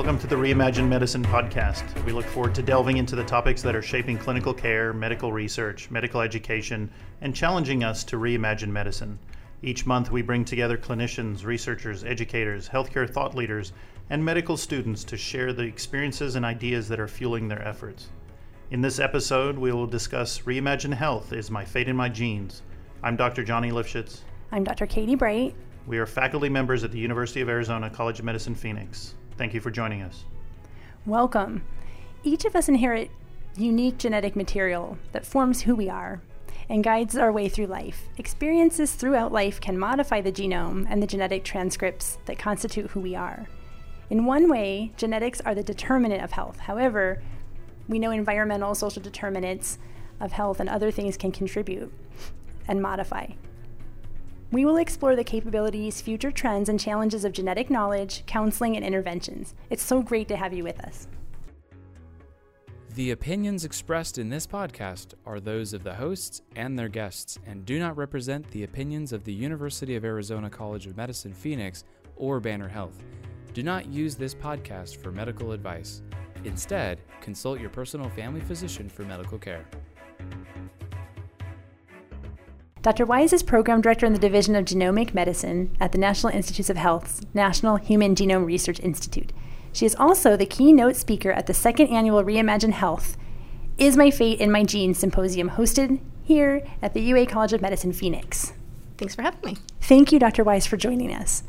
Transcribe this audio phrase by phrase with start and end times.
[0.00, 2.02] Welcome to the Reimagine Medicine podcast.
[2.06, 5.90] We look forward to delving into the topics that are shaping clinical care, medical research,
[5.90, 9.18] medical education, and challenging us to reimagine medicine.
[9.60, 13.74] Each month, we bring together clinicians, researchers, educators, healthcare thought leaders,
[14.08, 18.08] and medical students to share the experiences and ideas that are fueling their efforts.
[18.70, 22.62] In this episode, we will discuss Reimagine Health Is My Fate in My Genes.
[23.02, 23.44] I'm Dr.
[23.44, 24.20] Johnny Lifshitz.
[24.50, 24.86] I'm Dr.
[24.86, 25.54] Katie Bright.
[25.86, 29.14] We are faculty members at the University of Arizona College of Medicine Phoenix.
[29.40, 30.26] Thank you for joining us.
[31.06, 31.62] Welcome.
[32.22, 33.10] Each of us inherit
[33.56, 36.20] unique genetic material that forms who we are
[36.68, 38.02] and guides our way through life.
[38.18, 43.14] Experiences throughout life can modify the genome and the genetic transcripts that constitute who we
[43.14, 43.48] are.
[44.10, 46.58] In one way, genetics are the determinant of health.
[46.58, 47.22] However,
[47.88, 49.78] we know environmental, social determinants
[50.20, 51.90] of health and other things can contribute
[52.68, 53.28] and modify.
[54.52, 59.54] We will explore the capabilities, future trends, and challenges of genetic knowledge, counseling, and interventions.
[59.70, 61.06] It's so great to have you with us.
[62.96, 67.64] The opinions expressed in this podcast are those of the hosts and their guests and
[67.64, 71.84] do not represent the opinions of the University of Arizona College of Medicine Phoenix
[72.16, 73.04] or Banner Health.
[73.54, 76.02] Do not use this podcast for medical advice.
[76.42, 79.64] Instead, consult your personal family physician for medical care.
[82.82, 83.04] Dr.
[83.04, 86.78] Wise is Program Director in the Division of Genomic Medicine at the National Institutes of
[86.78, 89.34] Health's National Human Genome Research Institute.
[89.70, 93.18] She is also the keynote speaker at the second annual Reimagine Health
[93.76, 97.92] Is My Fate in My Genes symposium hosted here at the UA College of Medicine
[97.92, 98.54] Phoenix.
[98.96, 99.58] Thanks for having me.
[99.82, 100.42] Thank you, Dr.
[100.42, 101.42] Wise, for joining us.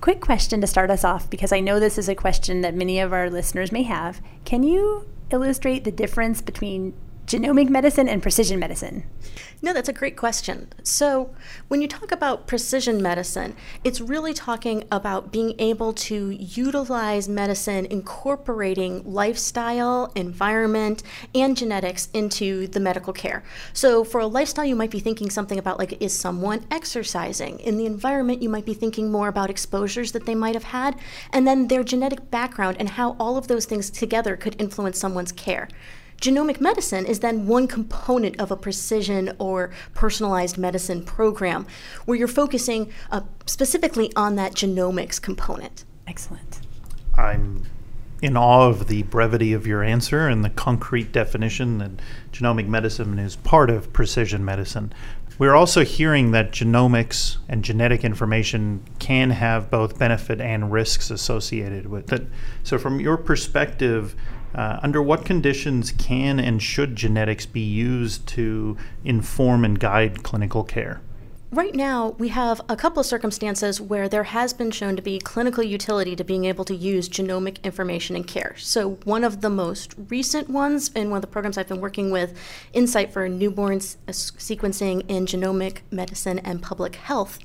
[0.00, 2.98] Quick question to start us off because I know this is a question that many
[2.98, 4.20] of our listeners may have.
[4.44, 6.92] Can you illustrate the difference between
[7.26, 9.04] genomic medicine and precision medicine?
[9.62, 10.68] No, that's a great question.
[10.82, 11.34] So,
[11.68, 17.86] when you talk about precision medicine, it's really talking about being able to utilize medicine
[17.86, 21.02] incorporating lifestyle, environment,
[21.34, 23.42] and genetics into the medical care.
[23.72, 27.58] So, for a lifestyle, you might be thinking something about like, is someone exercising?
[27.60, 30.98] In the environment, you might be thinking more about exposures that they might have had,
[31.32, 35.32] and then their genetic background and how all of those things together could influence someone's
[35.32, 35.68] care.
[36.20, 41.66] Genomic medicine is then one component of a precision or personalized medicine program
[42.04, 45.84] where you're focusing uh, specifically on that genomics component.
[46.06, 46.60] Excellent.
[47.16, 47.64] I'm
[48.22, 51.90] in awe of the brevity of your answer and the concrete definition that
[52.32, 54.92] genomic medicine is part of precision medicine.
[55.36, 61.86] We're also hearing that genomics and genetic information can have both benefit and risks associated
[61.86, 62.26] with it.
[62.62, 64.14] So, from your perspective,
[64.54, 70.64] uh, under what conditions can and should genetics be used to inform and guide clinical
[70.64, 71.00] care?
[71.54, 75.20] Right now, we have a couple of circumstances where there has been shown to be
[75.20, 78.56] clinical utility to being able to use genomic information in care.
[78.58, 82.10] So, one of the most recent ones, in one of the programs I've been working
[82.10, 82.36] with,
[82.74, 87.38] NSIGHT for Newborn Sequencing in Genomic Medicine and Public Health,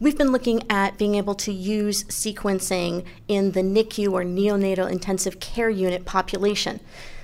[0.00, 5.40] We've been looking at being able to use sequencing in the NICU or neonatal intensive
[5.40, 6.78] care unit population.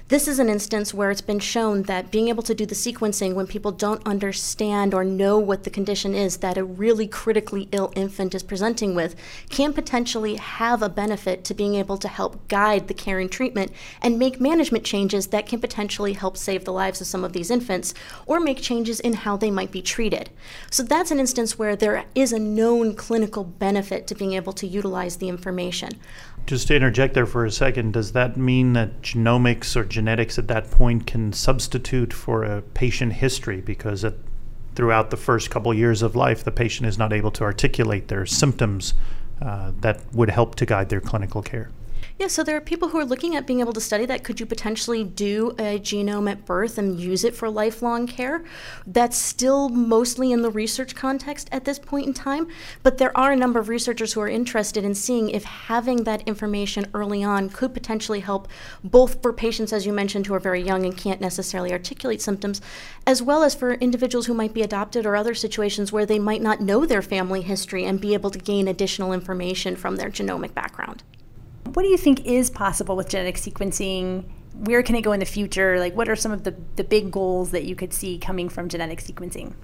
[0.09, 3.33] This is an instance where it's been shown that being able to do the sequencing
[3.33, 7.91] when people don't understand or know what the condition is that a really critically ill
[7.97, 9.17] infant is presenting with
[9.49, 13.73] can potentially have a benefit to being able to help guide the care and treatment
[14.03, 17.51] and make management changes that can potentially help save the lives of some of these
[17.51, 17.95] infants
[18.27, 20.29] or make changes in how they might be treated.
[20.71, 24.67] So that's an instance where there is a known clinical benefit to being able to
[24.67, 25.93] utilize the information.
[26.47, 30.49] Just to interject there for a second, does that mean that genomics or genetics at
[30.49, 34.15] that point can substitute for a patient history because at,
[34.75, 38.27] throughout the first couple years of life, the patient is not able to articulate their
[38.27, 38.93] symptoms
[39.41, 41.71] uh, that would help to guide their clinical care?
[42.25, 44.25] Yeah, so there are people who are looking at being able to study that.
[44.25, 48.43] Could you potentially do a genome at birth and use it for lifelong care?
[48.87, 52.49] That's still mostly in the research context at this point in time,
[52.83, 56.27] but there are a number of researchers who are interested in seeing if having that
[56.27, 58.49] information early on could potentially help
[58.83, 62.63] both for patients, as you mentioned, who are very young and can't necessarily articulate symptoms,
[63.07, 66.41] as well as for individuals who might be adopted or other situations where they might
[66.41, 70.55] not know their family history and be able to gain additional information from their genomic
[70.55, 71.03] background.
[71.73, 74.25] What do you think is possible with genetic sequencing?
[74.55, 75.79] Where can it go in the future?
[75.79, 78.69] Like, what are some of the, the big goals that you could see coming from
[78.69, 79.55] genetic sequencing?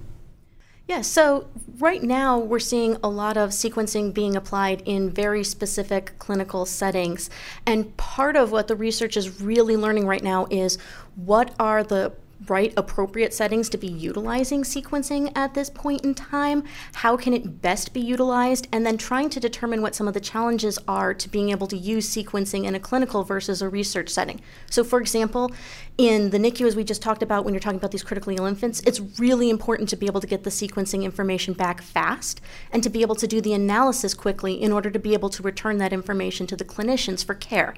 [0.87, 6.19] Yeah, so right now we're seeing a lot of sequencing being applied in very specific
[6.19, 7.29] clinical settings.
[7.65, 10.77] And part of what the research is really learning right now is
[11.15, 12.11] what are the
[12.47, 16.63] right appropriate settings to be utilizing sequencing at this point in time?
[16.95, 18.67] How can it best be utilized?
[18.71, 21.77] And then trying to determine what some of the challenges are to being able to
[21.77, 24.41] use sequencing in a clinical versus a research setting.
[24.69, 25.51] So, for example,
[25.97, 28.45] in the NICU, as we just talked about when you're talking about these critically ill
[28.45, 32.41] infants, it's really important to be able to get the sequencing information back fast
[32.71, 35.43] and to be able to do the analysis quickly in order to be able to
[35.43, 37.75] return that information to the clinicians for care.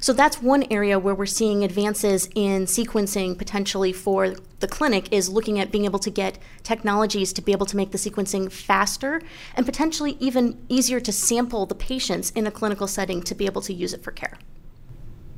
[0.00, 5.28] So that's one area where we're seeing advances in sequencing potentially for the clinic is
[5.28, 9.20] looking at being able to get technologies to be able to make the sequencing faster
[9.56, 13.62] and potentially even easier to sample the patients in a clinical setting to be able
[13.62, 14.38] to use it for care.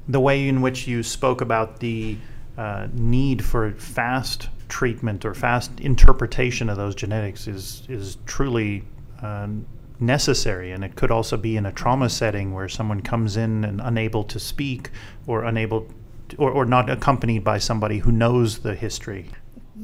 [0.08, 2.16] The way in which you spoke about the
[2.58, 8.84] uh, need for fast treatment or fast interpretation of those genetics is is truly
[9.22, 9.48] uh,
[10.00, 10.72] necessary.
[10.72, 14.24] And it could also be in a trauma setting where someone comes in and unable
[14.24, 14.90] to speak
[15.26, 15.88] or unable
[16.38, 19.30] or, or not accompanied by somebody who knows the history.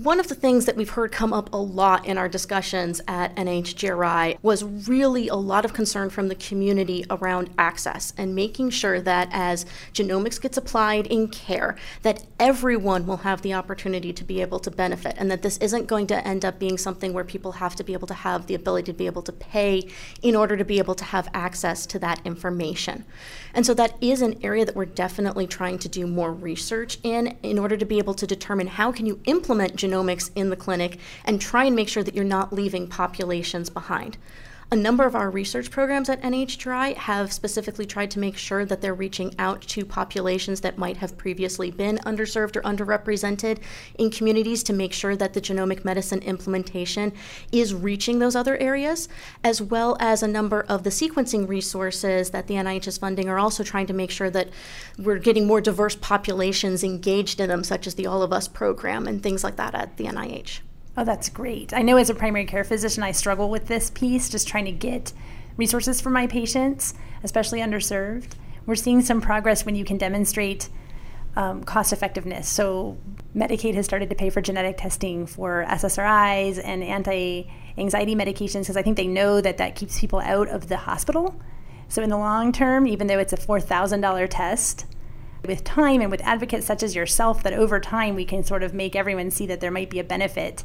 [0.02, 3.34] One of the things that we've heard come up a lot in our discussions at
[3.34, 9.00] NHGRI was really a lot of concern from the community around access and making sure
[9.00, 9.64] that as
[9.94, 14.70] genomics gets applied in care, that everyone will have the opportunity to be able to
[14.70, 17.82] benefit and that this isn't going to end up being something where people have to
[17.82, 19.88] be able to have the ability to be able to pay
[20.20, 23.06] in order to be able to have access to that information.
[23.56, 27.38] And so that is an area that we're definitely trying to do more research in
[27.42, 30.98] in order to be able to determine how can you implement genomics in the clinic
[31.24, 34.18] and try and make sure that you're not leaving populations behind.
[34.68, 38.80] A number of our research programs at NHGRI have specifically tried to make sure that
[38.80, 43.58] they're reaching out to populations that might have previously been underserved or underrepresented
[43.96, 47.12] in communities to make sure that the genomic medicine implementation
[47.52, 49.08] is reaching those other areas,
[49.44, 53.38] as well as a number of the sequencing resources that the NIH is funding are
[53.38, 54.48] also trying to make sure that
[54.98, 59.06] we're getting more diverse populations engaged in them, such as the All of Us program
[59.06, 60.58] and things like that at the NIH.
[60.98, 61.74] Oh, that's great.
[61.74, 64.72] I know as a primary care physician, I struggle with this piece, just trying to
[64.72, 65.12] get
[65.58, 68.32] resources for my patients, especially underserved.
[68.64, 70.70] We're seeing some progress when you can demonstrate
[71.36, 72.48] um, cost effectiveness.
[72.48, 72.96] So,
[73.36, 78.78] Medicaid has started to pay for genetic testing for SSRIs and anti anxiety medications because
[78.78, 81.38] I think they know that that keeps people out of the hospital.
[81.88, 84.86] So, in the long term, even though it's a $4,000 test,
[85.44, 88.72] with time and with advocates such as yourself, that over time we can sort of
[88.72, 90.64] make everyone see that there might be a benefit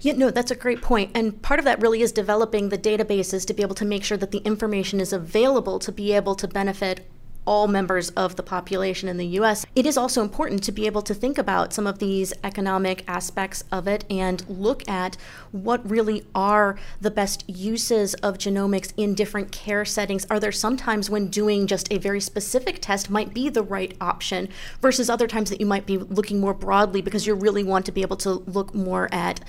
[0.00, 1.10] yeah, no, that's a great point.
[1.14, 4.18] And part of that really is developing the databases to be able to make sure
[4.18, 7.06] that the information is available to be able to benefit
[7.46, 11.02] all members of the population in the US, it is also important to be able
[11.02, 15.16] to think about some of these economic aspects of it and look at
[15.52, 20.26] what really are the best uses of genomics in different care settings.
[20.30, 24.48] Are there sometimes when doing just a very specific test might be the right option
[24.80, 27.92] versus other times that you might be looking more broadly because you really want to
[27.92, 29.40] be able to look more at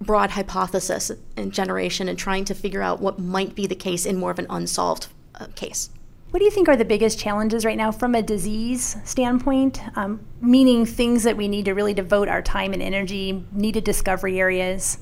[0.00, 4.16] broad hypothesis and generation and trying to figure out what might be the case in
[4.16, 5.90] more of an unsolved uh, case.
[6.30, 9.80] What do you think are the biggest challenges right now from a disease standpoint?
[9.96, 14.38] Um, meaning things that we need to really devote our time and energy, needed discovery
[14.38, 14.98] areas?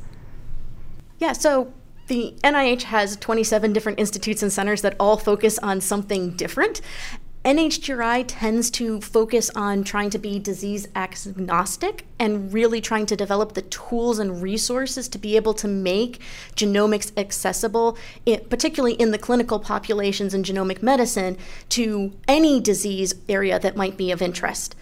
[1.18, 1.72] Yeah, so
[2.06, 6.80] the NIH has 27 different institutes and centers that all focus on something different.
[7.46, 13.52] NHGRI tends to focus on trying to be disease agnostic and really trying to develop
[13.52, 16.20] the tools and resources to be able to make
[16.56, 17.96] genomics accessible,
[18.50, 21.38] particularly in the clinical populations in genomic medicine,
[21.68, 24.74] to any disease area that might be of interest.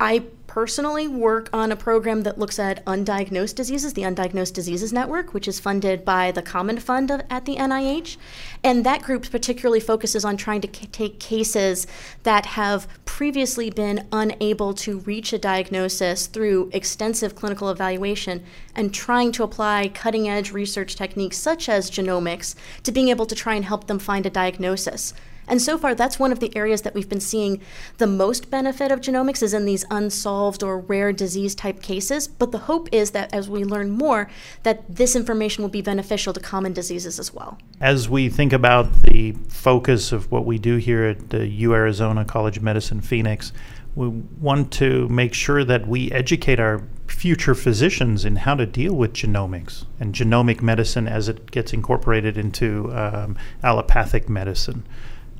[0.00, 0.24] I
[0.58, 5.46] personally work on a program that looks at undiagnosed diseases, the Undiagnosed Diseases Network, which
[5.46, 8.16] is funded by the Common Fund at the NIH.
[8.64, 11.86] And that group particularly focuses on trying to c- take cases
[12.24, 18.42] that have previously been unable to reach a diagnosis through extensive clinical evaluation
[18.74, 23.36] and trying to apply cutting edge research techniques such as genomics to being able to
[23.36, 25.14] try and help them find a diagnosis.
[25.48, 27.60] And so far, that's one of the areas that we've been seeing
[27.96, 32.28] the most benefit of genomics is in these unsolved or rare disease type cases.
[32.28, 34.30] But the hope is that as we learn more,
[34.62, 37.58] that this information will be beneficial to common diseases as well.
[37.80, 42.24] As we think about the focus of what we do here at the U Arizona
[42.24, 43.52] College of Medicine Phoenix,
[43.94, 48.94] we want to make sure that we educate our future physicians in how to deal
[48.94, 54.86] with genomics and genomic medicine as it gets incorporated into um, allopathic medicine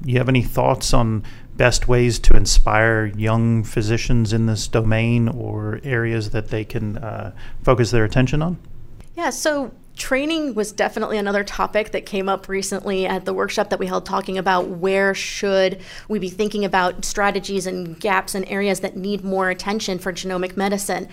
[0.05, 1.25] you have any thoughts on
[1.57, 7.33] best ways to inspire young physicians in this domain or areas that they can uh,
[7.63, 8.59] focus their attention on?
[9.17, 13.81] Yeah, so training was definitely another topic that came up recently at the workshop that
[13.81, 18.81] we held talking about where should we be thinking about strategies and gaps and areas
[18.81, 21.09] that need more attention for genomic medicine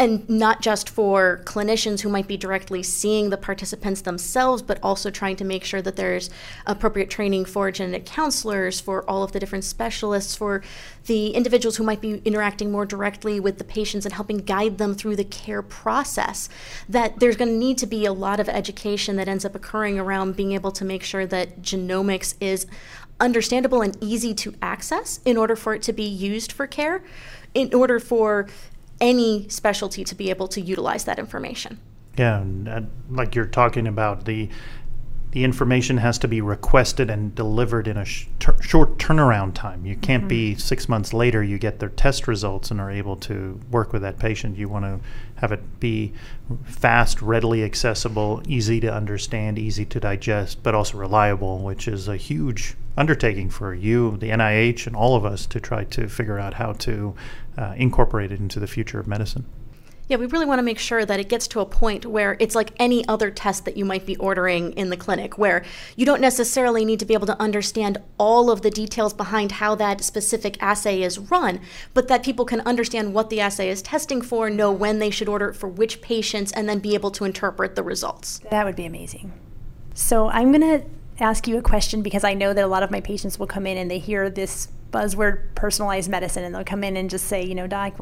[0.00, 5.10] and not just for clinicians who might be directly seeing the participants themselves but also
[5.10, 6.30] trying to make sure that there's
[6.66, 10.62] appropriate training for genetic counselors for all of the different specialists for
[11.04, 14.94] the individuals who might be interacting more directly with the patients and helping guide them
[14.94, 16.48] through the care process
[16.88, 19.98] that there's going to need to be a lot of education that ends up occurring
[19.98, 22.66] around being able to make sure that genomics is
[23.20, 27.02] understandable and easy to access in order for it to be used for care,
[27.52, 28.46] in order for
[29.00, 31.80] any specialty to be able to utilize that information.
[32.18, 34.48] Yeah, uh, like you're talking about the
[35.32, 38.26] the information has to be requested and delivered in a sh-
[38.60, 39.86] short turnaround time.
[39.86, 40.28] You can't mm-hmm.
[40.28, 44.02] be six months later, you get their test results and are able to work with
[44.02, 44.58] that patient.
[44.58, 44.98] You want to
[45.36, 46.12] have it be
[46.64, 52.16] fast, readily accessible, easy to understand, easy to digest, but also reliable, which is a
[52.16, 56.54] huge undertaking for you, the NIH, and all of us to try to figure out
[56.54, 57.14] how to
[57.56, 59.46] uh, incorporate it into the future of medicine.
[60.10, 62.56] Yeah, we really want to make sure that it gets to a point where it's
[62.56, 65.64] like any other test that you might be ordering in the clinic, where
[65.94, 69.76] you don't necessarily need to be able to understand all of the details behind how
[69.76, 71.60] that specific assay is run,
[71.94, 75.28] but that people can understand what the assay is testing for, know when they should
[75.28, 78.40] order it for which patients, and then be able to interpret the results.
[78.50, 79.32] That would be amazing.
[79.94, 80.84] So I'm going to
[81.22, 83.64] ask you a question because I know that a lot of my patients will come
[83.64, 87.44] in and they hear this buzzword personalized medicine and they'll come in and just say,
[87.44, 87.98] you know, doc,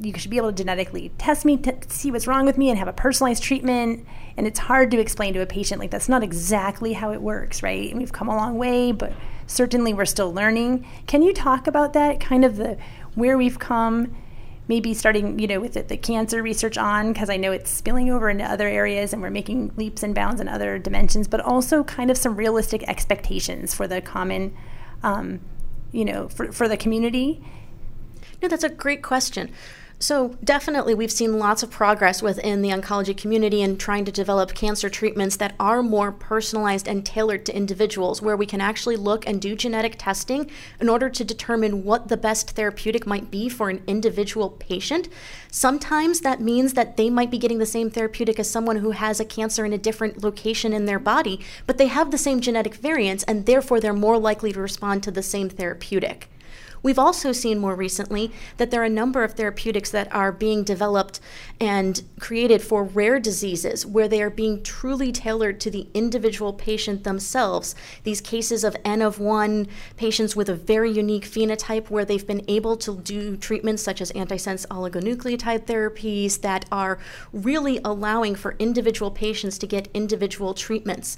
[0.00, 2.78] you should be able to genetically test me to see what's wrong with me and
[2.78, 4.06] have a personalized treatment.
[4.36, 7.62] And it's hard to explain to a patient like that's not exactly how it works
[7.62, 7.90] right?
[7.90, 9.12] And we've come a long way but
[9.46, 10.86] certainly we're still learning.
[11.06, 12.76] Can you talk about that kind of the
[13.14, 14.14] where we've come
[14.66, 17.12] maybe starting you know with the, the cancer research on?
[17.12, 20.40] Because i know it's spilling over into other areas and we're making leaps and bounds
[20.40, 24.56] in other dimensions but also kind of some realistic expectations for the common
[25.04, 25.40] um,
[25.94, 27.42] you know for, for the community?
[28.42, 29.50] No that's a great question
[30.00, 34.52] so, definitely, we've seen lots of progress within the oncology community in trying to develop
[34.54, 39.26] cancer treatments that are more personalized and tailored to individuals, where we can actually look
[39.26, 43.70] and do genetic testing in order to determine what the best therapeutic might be for
[43.70, 45.08] an individual patient.
[45.50, 49.20] Sometimes that means that they might be getting the same therapeutic as someone who has
[49.20, 52.74] a cancer in a different location in their body, but they have the same genetic
[52.74, 56.28] variants, and therefore they're more likely to respond to the same therapeutic.
[56.84, 60.64] We've also seen more recently that there are a number of therapeutics that are being
[60.64, 61.18] developed
[61.58, 67.02] and created for rare diseases where they are being truly tailored to the individual patient
[67.02, 67.74] themselves.
[68.02, 72.44] These cases of N of 1 patients with a very unique phenotype where they've been
[72.48, 76.98] able to do treatments such as antisense oligonucleotide therapies that are
[77.32, 81.16] really allowing for individual patients to get individual treatments.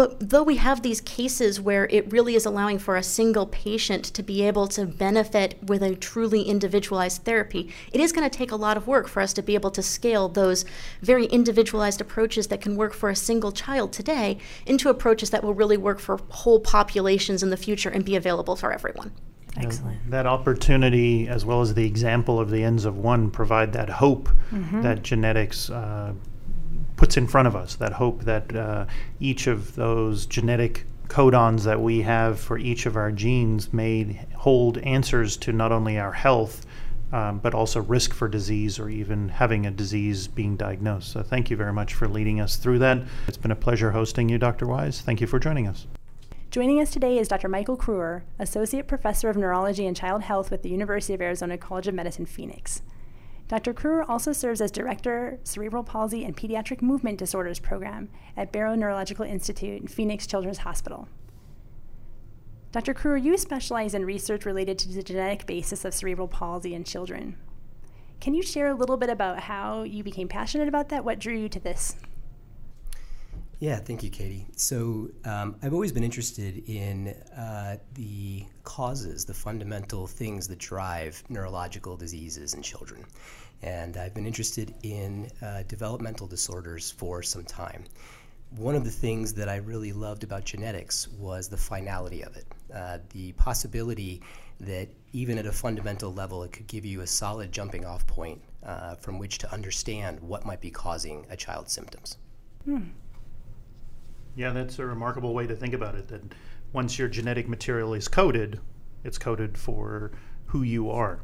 [0.00, 4.02] But though we have these cases where it really is allowing for a single patient
[4.06, 8.50] to be able to benefit with a truly individualized therapy, it is going to take
[8.50, 10.64] a lot of work for us to be able to scale those
[11.02, 15.52] very individualized approaches that can work for a single child today into approaches that will
[15.52, 19.12] really work for whole populations in the future and be available for everyone.
[19.58, 19.98] Excellent.
[19.98, 23.90] Uh, that opportunity, as well as the example of the ends of one, provide that
[23.90, 24.80] hope mm-hmm.
[24.80, 26.14] that genetics uh,
[27.00, 27.76] puts in front of us.
[27.76, 28.84] That hope that uh,
[29.20, 34.76] each of those genetic codons that we have for each of our genes may hold
[34.78, 36.66] answers to not only our health,
[37.10, 41.10] um, but also risk for disease or even having a disease being diagnosed.
[41.10, 42.98] So, thank you very much for leading us through that.
[43.26, 44.66] It's been a pleasure hosting you, Dr.
[44.66, 45.00] Wise.
[45.00, 45.86] Thank you for joining us.
[46.50, 47.48] Joining us today is Dr.
[47.48, 51.88] Michael Kruer, Associate Professor of Neurology and Child Health with the University of Arizona College
[51.88, 52.82] of Medicine, Phoenix.
[53.50, 53.74] Dr.
[53.74, 59.24] Kruer also serves as Director, Cerebral Palsy and Pediatric Movement Disorders Program at Barrow Neurological
[59.24, 61.08] Institute and Phoenix Children's Hospital.
[62.70, 62.94] Dr.
[62.94, 67.38] Kruer, you specialize in research related to the genetic basis of cerebral palsy in children.
[68.20, 71.04] Can you share a little bit about how you became passionate about that?
[71.04, 71.96] What drew you to this?
[73.60, 74.46] Yeah, thank you, Katie.
[74.56, 81.22] So um, I've always been interested in uh, the causes, the fundamental things that drive
[81.28, 83.04] neurological diseases in children.
[83.60, 87.84] And I've been interested in uh, developmental disorders for some time.
[88.56, 92.46] One of the things that I really loved about genetics was the finality of it,
[92.74, 94.22] uh, the possibility
[94.60, 98.40] that even at a fundamental level, it could give you a solid jumping off point
[98.64, 102.16] uh, from which to understand what might be causing a child's symptoms.
[102.64, 102.84] Hmm.
[104.36, 106.08] Yeah, that's a remarkable way to think about it.
[106.08, 106.22] That
[106.72, 108.60] once your genetic material is coded,
[109.04, 110.12] it's coded for
[110.46, 111.20] who you are.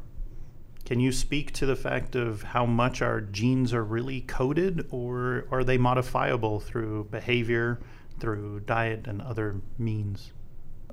[0.85, 5.45] Can you speak to the fact of how much our genes are really coded, or
[5.51, 7.81] are they modifiable through behavior,
[8.19, 10.31] through diet, and other means?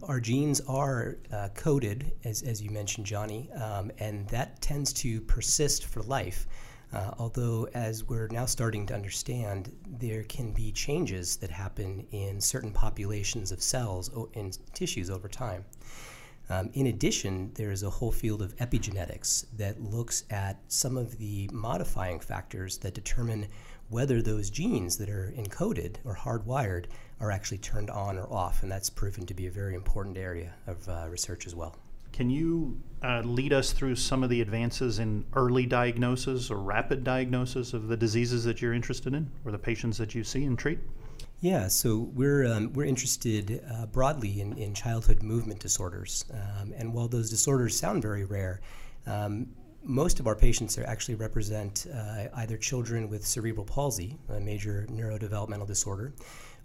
[0.02, 5.21] Our genes are uh, coded, as, as you mentioned, Johnny, um, and that tends to
[5.21, 6.47] persist for life.
[6.95, 12.41] Uh, although, as we're now starting to understand, there can be changes that happen in
[12.41, 15.65] certain populations of cells and tissues over time.
[16.51, 21.19] Um, in addition, there is a whole field of epigenetics that looks at some of
[21.19, 23.49] the modifying factors that determine
[23.89, 26.87] whether those genes that are encoded or hardwired
[27.19, 30.55] are actually turned on or off, and that's proven to be a very important area
[30.69, 31.75] of uh, research as well.
[32.14, 37.02] Can you uh, lead us through some of the advances in early diagnosis or rapid
[37.02, 40.56] diagnosis of the diseases that you're interested in or the patients that you see and
[40.56, 40.78] treat?
[41.40, 46.25] Yeah, so we're, um, we're interested uh, broadly in, in childhood movement disorders.
[46.33, 48.61] Um, and while those disorders sound very rare,
[49.09, 49.49] um,
[49.83, 55.66] most of our patients actually represent uh, either children with cerebral palsy, a major neurodevelopmental
[55.66, 56.14] disorder,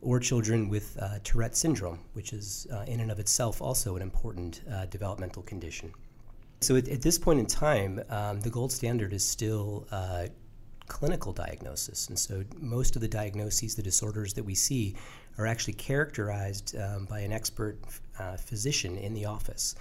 [0.02, 4.02] or children with uh, Tourette syndrome, which is uh, in and of itself also an
[4.02, 5.92] important uh, developmental condition.
[6.62, 10.28] So at, at, this point in time, um, the gold standard is still uh,
[10.88, 12.08] clinical diagnosis.
[12.08, 14.96] And so most of the diagnoses, the disorders that we see,
[15.38, 17.78] are actually characterized um, by an expert
[18.20, 19.76] uh, physician in the office.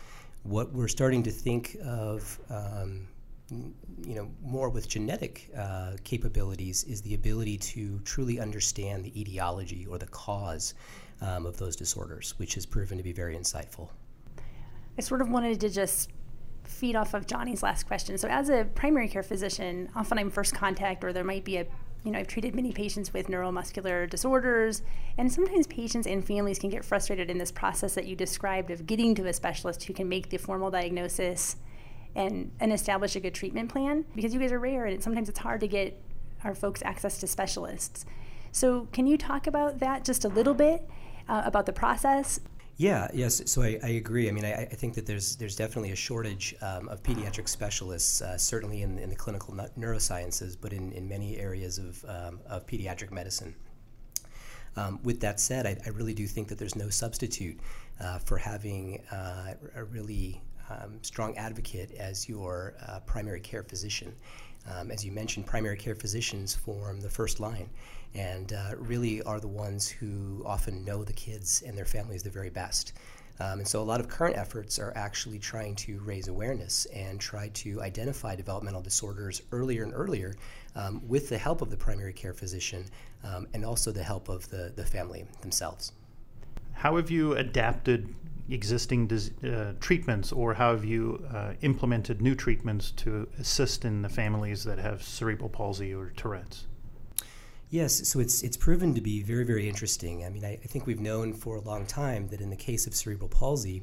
[0.44, 3.08] What we're starting to think of um,
[3.50, 9.87] you know, more with genetic uh, capabilities is the ability to truly understand the etiology
[9.87, 10.75] or the cause
[11.21, 13.88] um, of those disorders, which has proven to be very insightful.
[14.99, 16.11] I sort of wanted to just
[16.64, 18.19] feed off of Johnny's last question.
[18.19, 21.67] So, as a primary care physician, often I'm first contact, or there might be a
[22.05, 24.83] you know, I've treated many patients with neuromuscular disorders,
[25.17, 28.87] and sometimes patients and families can get frustrated in this process that you described of
[28.87, 31.57] getting to a specialist who can make the formal diagnosis
[32.15, 35.38] and and establish a good treatment plan because you guys are rare and sometimes it's
[35.38, 36.00] hard to get
[36.45, 38.05] our folks access to specialists.
[38.53, 40.88] So can you talk about that just a little bit
[41.29, 42.41] uh, about the process?
[42.77, 43.43] Yeah, yes.
[43.50, 44.29] So I, I agree.
[44.29, 48.23] I mean, I, I, think that there's there's definitely a shortage um, of pediatric specialists,
[48.23, 52.69] uh, certainly in, in the clinical neurosciences, but in, in many areas of, um, of
[52.69, 53.57] pediatric medicine.
[54.77, 57.59] Um, with that said, I, I, really do think that there's no substitute
[58.00, 64.14] uh, for having uh, a really um, strong advocate as your uh, primary care physician.
[64.70, 67.68] Um, as you mentioned, primary care physicians form the first line
[68.14, 72.31] and uh, really are the ones who often know the kids and their families the
[72.31, 72.92] very best.
[73.40, 77.20] Um, and so a lot of current efforts are actually trying to raise awareness and
[77.20, 80.35] try to identify developmental disorders earlier and earlier
[80.74, 82.85] um, with the help of the primary care physician
[83.24, 85.92] um, and also the help of the, the family themselves.
[86.72, 88.12] How have you adapted
[88.54, 89.11] existing
[89.44, 94.64] uh, treatments, or how have you uh, implemented new treatments to assist in the families
[94.64, 96.66] that have cerebral palsy or Tourette's?
[97.70, 100.24] Yes, so it's it's proven to be very very interesting.
[100.24, 102.87] I mean, I, I think we've known for a long time that in the case
[102.87, 103.82] of cerebral palsy,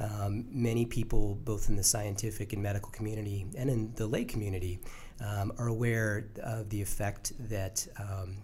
[0.00, 4.80] um, many people, both in the scientific and medical community and in the lay community,
[5.20, 8.36] um, are aware of the effect that um,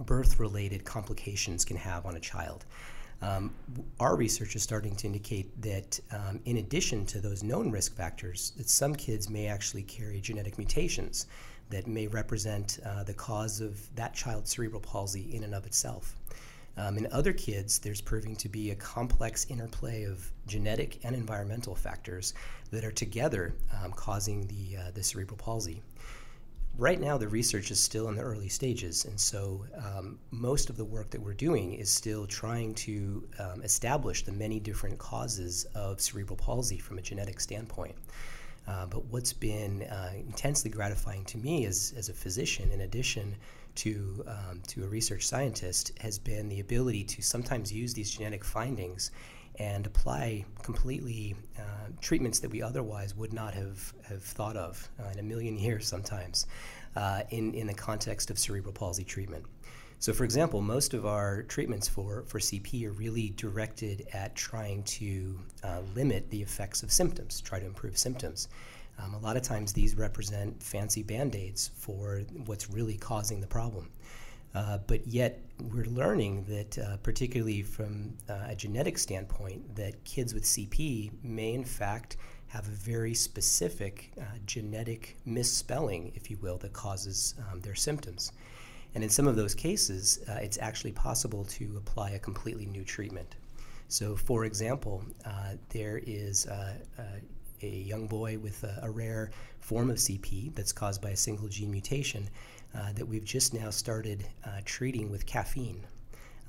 [0.00, 2.64] birth related complications can have on a child.
[3.20, 3.52] Um,
[3.98, 8.52] our research is starting to indicate that um, in addition to those known risk factors,
[8.56, 11.26] that some kids may actually carry genetic mutations
[11.70, 16.14] that may represent uh, the cause of that child's cerebral palsy in and of itself.
[16.76, 21.74] Um, in other kids, there's proving to be a complex interplay of genetic and environmental
[21.74, 22.34] factors
[22.70, 23.52] that are together
[23.82, 25.82] um, causing the, uh, the cerebral palsy
[26.78, 30.76] right now the research is still in the early stages, and so um, most of
[30.76, 35.66] the work that we're doing is still trying to um, establish the many different causes
[35.74, 37.96] of cerebral palsy from a genetic standpoint.
[38.68, 43.34] Uh, but what's been uh, intensely gratifying to me as, as a physician, in addition
[43.74, 48.44] to, um, to a research scientist, has been the ability to sometimes use these genetic
[48.44, 49.10] findings
[49.58, 51.62] and apply completely uh,
[52.00, 55.86] treatments that we otherwise would not have, have thought of uh, in a million years
[55.86, 56.46] sometimes
[56.96, 59.44] uh, in, in the context of cerebral palsy treatment.
[60.00, 64.84] So, for example, most of our treatments for, for CP are really directed at trying
[64.84, 68.48] to uh, limit the effects of symptoms, try to improve symptoms.
[69.00, 73.46] Um, a lot of times these represent fancy band aids for what's really causing the
[73.48, 73.90] problem.
[74.54, 80.32] Uh, but yet, we're learning that, uh, particularly from uh, a genetic standpoint, that kids
[80.32, 86.56] with CP may in fact have a very specific uh, genetic misspelling, if you will,
[86.58, 88.32] that causes um, their symptoms.
[88.94, 92.84] And in some of those cases, uh, it's actually possible to apply a completely new
[92.84, 93.36] treatment.
[93.88, 95.04] So, for example,
[95.70, 96.46] there is
[97.62, 99.30] a young boy with a, a, rare
[99.60, 102.28] form of CP that's caused by a single gene mutation
[102.74, 105.86] uh, that we've just now started uh, treating with caffeine.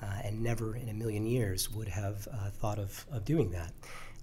[0.01, 3.73] Uh, and never in a million years would have uh, thought of, of doing that.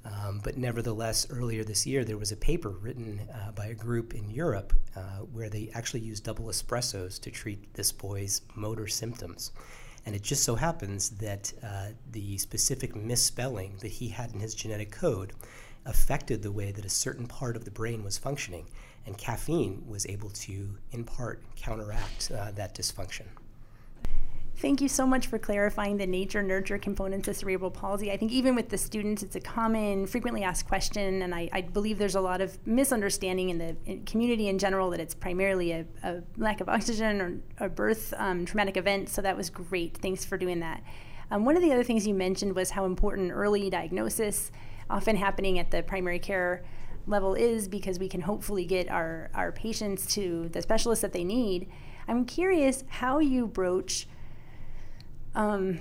[0.07, 4.15] Um, but nevertheless, earlier this year, there was a paper written uh, by a group
[4.15, 5.01] in Europe uh,
[5.33, 9.53] where they actually used double espressos to treat this boy's motor symptoms.
[10.05, 14.55] And it just so happens that uh, the specific misspelling that he had in his
[14.55, 15.33] genetic code
[15.85, 18.67] affected the way that a certain part of the brain was functioning.
[19.07, 23.27] And caffeine was able to, in part, counteract uh, that dysfunction.
[24.59, 28.11] Thank you so much for clarifying the nature nurture components of cerebral palsy.
[28.11, 31.61] I think even with the students, it's a common, frequently asked question, and I, I
[31.61, 35.73] believe there's a lot of misunderstanding in the in community in general that it's primarily
[35.73, 39.11] a, a lack of oxygen or a birth um, traumatic event.
[39.11, 39.99] So that was great.
[39.99, 40.83] Thanks for doing that.
[41.31, 44.51] Um, one of the other things you mentioned was how important early diagnosis,
[44.89, 46.65] often happening at the primary care
[47.07, 51.25] level, is because we can hopefully get our, our patients to the specialists that they
[51.25, 51.71] need.
[52.09, 54.07] I'm curious how you broach
[55.35, 55.81] um,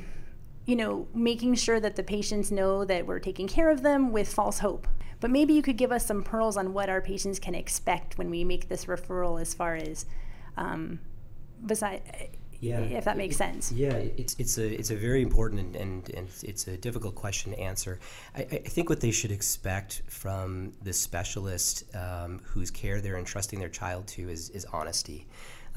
[0.65, 4.31] you know, making sure that the patients know that we're taking care of them with
[4.31, 4.87] false hope.
[5.19, 8.29] But maybe you could give us some pearls on what our patients can expect when
[8.29, 10.05] we make this referral as far as,
[10.57, 10.99] um,
[11.65, 13.71] beside, yeah, if that makes sense.
[13.71, 17.51] Yeah, it's, it's, a, it's a very important and, and, and it's a difficult question
[17.51, 17.99] to answer.
[18.35, 23.59] I, I think what they should expect from the specialist um, whose care they're entrusting
[23.59, 25.27] their child to is, is honesty.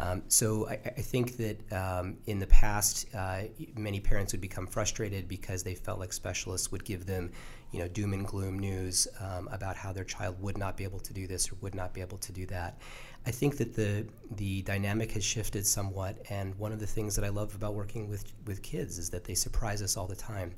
[0.01, 3.43] Um, so I, I, think that um, in the past, uh,
[3.77, 7.33] many parents would become frustrated because they felt like specialists would give them,
[7.73, 11.01] you know, doom and gloom news um, about how their child would not be able
[11.01, 12.81] to do this or would not be able to do that.
[13.27, 17.25] I think that the the dynamic has shifted somewhat, and one of the things that
[17.25, 20.55] I love about working with with kids is that they surprise us all the time.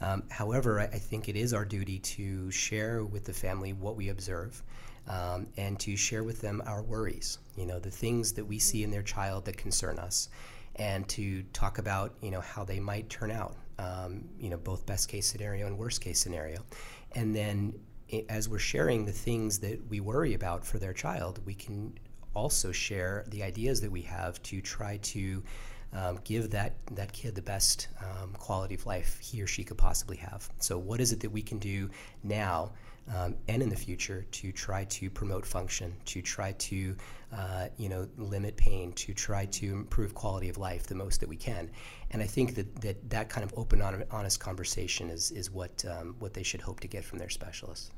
[0.00, 3.96] Um, however, I, I think it is our duty to share with the family what
[3.96, 4.62] we observe
[5.08, 8.82] um, and to share with them our worries, you know, the things that we see
[8.82, 10.28] in their child that concern us,
[10.76, 14.84] and to talk about, you know, how they might turn out, um, you know, both
[14.84, 16.62] best case scenario and worst case scenario.
[17.14, 17.72] And then
[18.28, 21.98] as we're sharing the things that we worry about for their child, we can
[22.34, 25.42] also share the ideas that we have to try to
[25.92, 29.78] um, give that, that kid the best um, quality of life he or she could
[29.78, 30.48] possibly have.
[30.58, 31.88] So, what is it that we can do
[32.22, 32.72] now
[33.14, 36.96] um, and in the future to try to promote function, to try to
[37.32, 41.28] uh, you know limit pain, to try to improve quality of life the most that
[41.28, 41.70] we can.
[42.10, 46.16] And I think that that, that kind of open, honest conversation is is what um,
[46.18, 47.90] what they should hope to get from their specialists.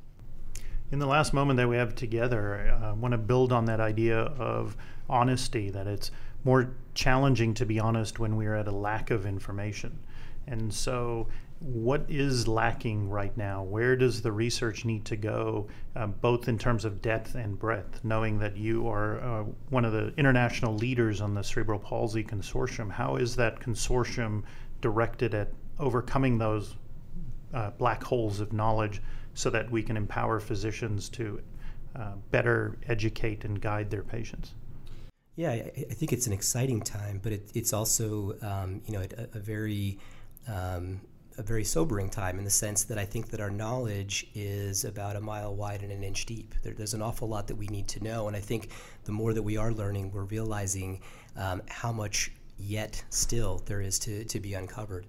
[0.91, 4.19] In the last moment that we have together, I want to build on that idea
[4.19, 4.75] of
[5.09, 5.69] honesty.
[5.71, 6.11] That it's
[6.45, 9.99] more challenging to be honest when we're at a lack of information.
[10.47, 11.29] And so
[11.61, 13.63] what is lacking right now?
[13.65, 18.03] Where does the research need to go, uh, both in terms of depth and breadth?
[18.03, 22.91] Knowing that you are uh, one of the international leaders on the Cerebral Palsy Consortium,
[22.91, 24.43] how is that consortium
[24.81, 26.77] directed at overcoming those
[27.53, 29.03] uh, black holes of knowledge
[29.39, 31.41] so that we can empower physicians to
[31.95, 34.55] uh, better educate and guide their patients?
[35.37, 39.03] Yeah, I, I think it's an exciting time, but it, it's also, um, you know,
[39.03, 40.01] a, a very
[40.49, 41.01] um,
[41.37, 45.15] a very sobering time in the sense that I think that our knowledge is about
[45.15, 46.53] a mile wide and an inch deep.
[46.65, 48.71] There, there's an awful lot that we need to know, and I think
[49.05, 51.01] the more that we are learning, we're realizing
[51.37, 55.07] um, how much yet still there is to, to be uncovered.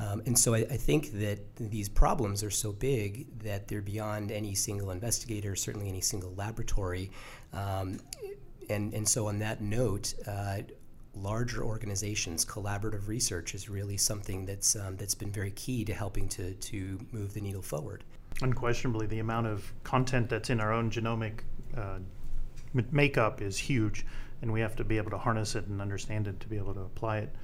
[0.00, 4.32] Um, and so I, I, think that these problems are so big that they're beyond
[4.32, 7.10] any single investigator, certainly any single laboratory.
[7.52, 8.00] Um,
[8.70, 10.58] and, and so, on that note, uh,
[11.14, 16.28] larger organizations, collaborative research is really something that's um, that's been very key to helping
[16.28, 18.04] to to move the needle forward.
[18.42, 21.40] Unquestionably, the amount of content that's in our own genomic
[21.76, 21.98] uh,
[22.90, 24.06] makeup is huge,
[24.40, 26.72] and we have to be able to harness it and understand it to be able
[26.74, 27.34] to apply it.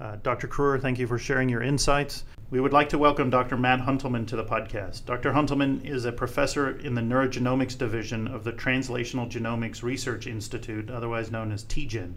[0.00, 0.46] Uh, Dr.
[0.46, 2.24] Kruer, thank you for sharing your insights.
[2.50, 3.56] We would like to welcome Dr.
[3.56, 5.04] Matt Huentelman to the podcast.
[5.06, 5.32] Dr.
[5.32, 11.32] Huentelman is a professor in the Neurogenomics Division of the Translational Genomics Research Institute, otherwise
[11.32, 12.14] known as TGen.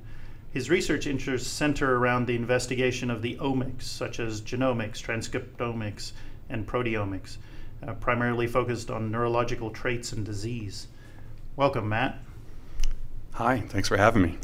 [0.52, 6.12] His research interests center around the investigation of the omics, such as genomics, transcriptomics,
[6.50, 7.38] and proteomics,
[7.88, 10.88] uh, primarily focused on neurological traits and disease.
[11.56, 12.20] Welcome, Matt.
[13.34, 14.38] Hi, thanks for having me.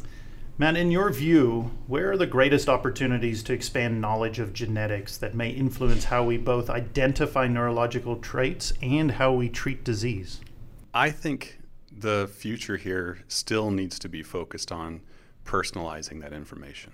[0.60, 5.36] Matt, in your view, where are the greatest opportunities to expand knowledge of genetics that
[5.36, 10.42] may influence how we both identify neurological traits and how we treat disease?
[10.96, 11.60] I think
[11.92, 15.02] the future here still needs to be focused on
[15.46, 16.94] personalizing that information.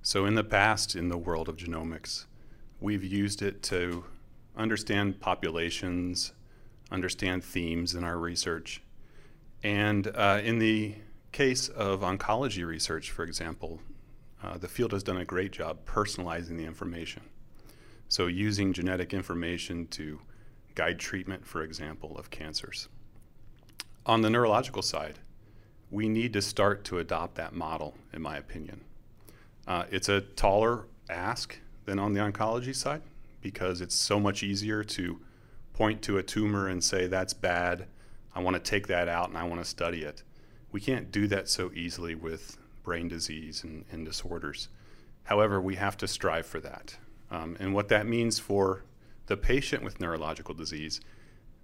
[0.00, 2.24] So, in the past, in the world of genomics,
[2.80, 4.04] we've used it to
[4.56, 6.32] understand populations,
[6.90, 8.80] understand themes in our research.
[9.62, 10.94] And uh, in the
[11.32, 13.80] case of oncology research, for example,
[14.42, 17.22] uh, the field has done a great job personalizing the information.
[18.08, 20.20] So, using genetic information to
[20.74, 22.88] guide treatment, for example, of cancers.
[24.06, 25.18] On the neurological side,
[25.90, 28.80] we need to start to adopt that model, in my opinion.
[29.66, 33.02] Uh, it's a taller ask than on the oncology side
[33.40, 35.20] because it's so much easier to
[35.72, 37.86] point to a tumor and say, that's bad,
[38.34, 40.22] I want to take that out and I want to study it.
[40.72, 44.68] We can't do that so easily with brain disease and, and disorders.
[45.24, 46.96] However, we have to strive for that.
[47.30, 48.84] Um, and what that means for
[49.26, 51.00] the patient with neurological disease,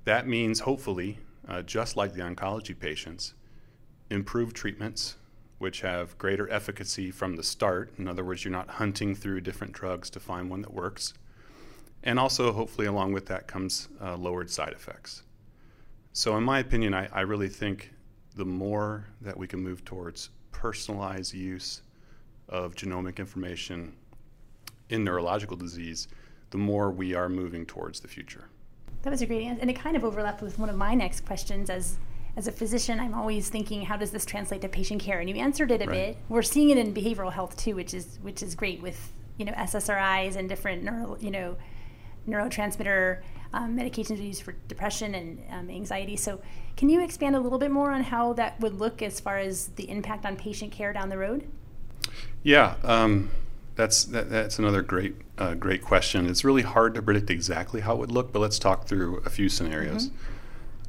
[0.05, 3.35] that means hopefully, uh, just like the oncology patients,
[4.11, 5.16] improved treatments
[5.59, 7.92] which have greater efficacy from the start.
[7.99, 11.14] In other words, you're not hunting through different drugs to find one that works.
[12.03, 15.23] And also, hopefully, along with that comes uh, lowered side effects.
[16.12, 17.92] So, in my opinion, I, I really think
[18.37, 21.83] the more that we can move towards personalized use
[22.49, 23.94] of genomic information
[24.90, 26.07] in neurological disease,
[26.51, 28.44] the more we are moving towards the future.
[29.03, 31.25] That was a great answer, and it kind of overlapped with one of my next
[31.27, 31.70] questions.
[31.70, 31.99] As
[32.37, 35.20] as a physician, I'm always thinking, how does this translate to patient care?
[35.20, 35.94] And you answered it a Right.
[35.94, 36.18] bit.
[36.29, 39.53] We're seeing it in behavioral health too, which is which is great with you know
[39.53, 41.57] SSRIs and different neuro you know
[42.29, 43.22] neurotransmitter
[43.53, 46.16] um, medications used for depression and um, anxiety.
[46.16, 46.40] So,
[46.77, 49.69] can you expand a little bit more on how that would look as far as
[49.77, 51.49] the impact on patient care down the road?
[52.43, 53.31] Yeah, um,
[53.77, 56.29] that's that, that's another great uh, great question.
[56.29, 59.31] It's really hard to predict exactly how it would look, but let's talk through a
[59.31, 60.11] few scenarios.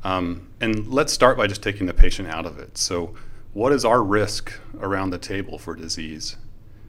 [0.04, 2.78] Um, and let's start by just taking the patient out of it.
[2.78, 3.15] So,
[3.54, 6.38] what is our risk around the table for disease,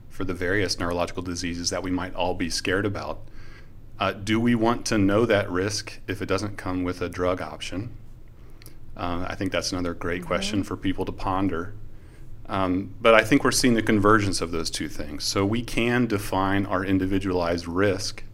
[0.09, 3.21] for the various neurological diseases that we might all be scared about?
[3.99, 7.41] Uh, do we want to know that risk if it doesn't come with a drug
[7.41, 7.97] option?
[8.99, 11.75] Uh, I think that's another great question for people to ponder.
[12.49, 15.25] Um, but I think we're seeing the convergence of those two things.
[15.25, 18.25] So we can define our individualized risk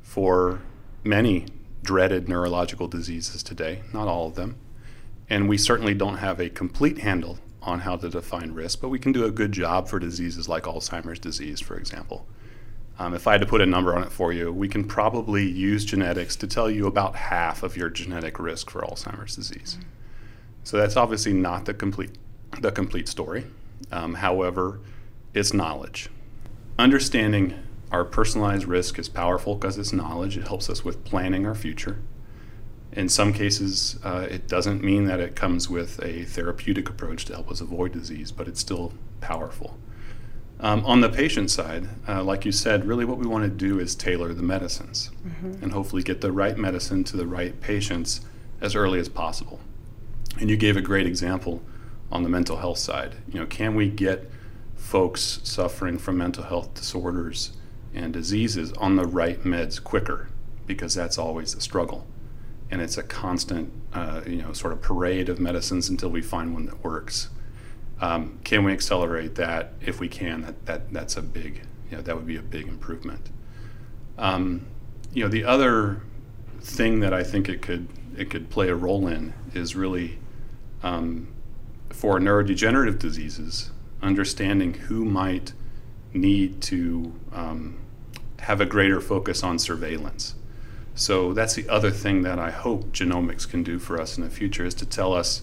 [0.00, 0.60] for
[1.04, 1.46] many
[1.82, 4.56] dreaded neurological diseases today, not all of them.
[5.30, 8.98] And we certainly don't have a complete handle on how to define risk, but we
[8.98, 12.26] can do a good job for diseases like Alzheimer's disease, for example.
[12.98, 15.48] Um, if I had to put a number on it for you, we can probably
[15.48, 19.78] use genetics to tell you about half of your genetic risk for Alzheimer's disease.
[20.64, 22.10] So that's obviously not the complete
[22.60, 23.46] the complete story.
[23.90, 24.80] Um, however,
[25.34, 26.08] it's knowledge.
[26.78, 27.54] Understanding
[27.90, 30.36] our personalized risk is powerful because it's knowledge.
[30.36, 31.98] It helps us with planning our future.
[32.92, 37.34] In some cases, uh, it doesn't mean that it comes with a therapeutic approach to
[37.34, 39.78] help us avoid disease, but it's still powerful.
[40.60, 43.80] Um, on the patient side, uh, like you said, really what we want to do
[43.80, 45.10] is tailor the medicines
[45.62, 48.20] and hopefully get the right medicine to the right patients
[48.60, 49.58] as early as possible.
[50.42, 51.62] And you gave a great example
[52.10, 53.14] on the mental health side.
[53.32, 54.28] You know, can we get
[54.74, 57.52] folks suffering from mental health disorders
[57.94, 60.30] and diseases on the right meds quicker?
[60.66, 62.08] Because that's always the struggle.
[62.72, 66.52] And it's a constant, uh, you know, sort of parade of medicines until we find
[66.52, 67.30] one that works.
[68.00, 69.74] Um, can we accelerate that?
[69.80, 72.66] If we can, that, that that's a big, you know, that would be a big
[72.66, 73.30] improvement.
[74.18, 74.66] Um,
[75.12, 76.02] you know, the other
[76.60, 80.18] thing that I think it could it could play a role in is really
[80.82, 81.28] um,
[81.90, 85.52] for neurodegenerative diseases, understanding who might
[86.12, 87.78] need to um,
[88.40, 90.34] have a greater focus on surveillance.
[90.94, 94.30] So that's the other thing that I hope genomics can do for us in the
[94.30, 95.42] future is to tell us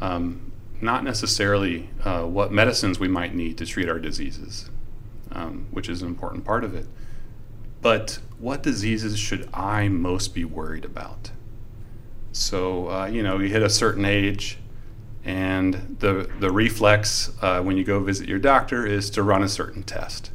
[0.00, 4.70] um, not necessarily uh, what medicines we might need to treat our diseases,
[5.32, 6.86] um, which is an important part of it,
[7.82, 11.32] but what diseases should I most be worried about?
[12.38, 14.58] So, uh, you know, you hit a certain age,
[15.24, 19.48] and the, the reflex uh, when you go visit your doctor is to run a
[19.48, 20.30] certain test.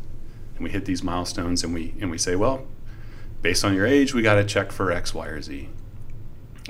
[0.55, 2.67] And we hit these milestones and we, and we say, well,
[3.41, 5.69] based on your age, we got to check for X, Y, or Z.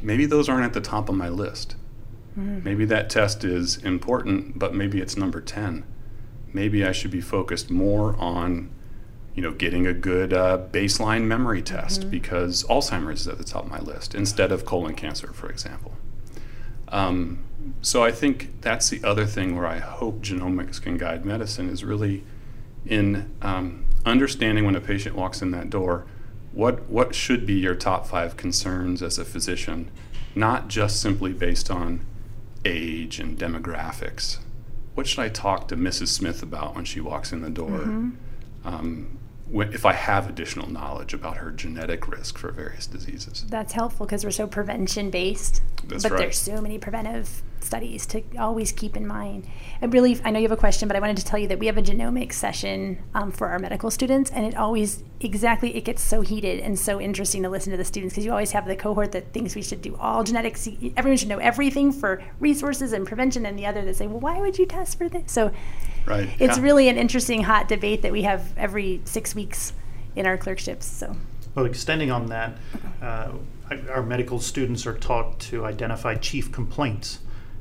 [0.02, 1.76] Maybe those aren't at the top of my list.
[2.64, 5.84] Maybe that test is important, but maybe it's number 10.
[6.54, 8.72] Maybe I should be focused more on,
[9.36, 13.66] you know, getting a good uh, baseline memory test because Alzheimer's is at the top
[13.66, 15.94] of my list instead of colon cancer, for example.
[16.90, 17.44] Um,
[17.82, 21.84] so I think that's the other thing where I hope genomics can guide medicine is
[21.84, 22.24] really
[22.86, 26.06] in um, understanding when a patient walks in that door,
[26.52, 29.90] what what should be your top five concerns as a physician,
[30.36, 32.06] not just simply based on
[32.66, 34.38] age and demographics.
[34.94, 36.10] What should I talk to Mrs.
[36.10, 37.82] Smith about when she walks in the door?
[38.64, 39.18] Um,
[39.52, 43.46] if I have additional knowledge about her genetic risk for various diseases.
[43.50, 45.62] That's helpful because we're so prevention based.
[45.86, 46.20] That's but right.
[46.20, 49.48] there's so many preventive studies to always keep in mind.
[49.82, 51.60] I really, I know you have a question, but I wanted to tell you that
[51.60, 55.86] we have a genomics session um, for our medical students, and it always exactly it
[55.86, 58.66] gets so heated and so interesting to listen to the students because you always have
[58.66, 60.68] the cohort that thinks we should do all genetics.
[60.98, 64.40] Everyone should know everything for resources and prevention, and the other that say, well, why
[64.40, 65.32] would you test for this?
[65.32, 65.52] So
[66.06, 66.30] Right.
[66.40, 66.64] it's yeah.
[66.64, 69.74] really an interesting hot debate that we have every six weeks
[70.16, 70.86] in our clerkships.
[70.86, 71.16] So
[71.56, 72.58] Well, extending on that,
[73.02, 73.32] uh,
[73.90, 77.20] our medical students are taught to identify chief complaints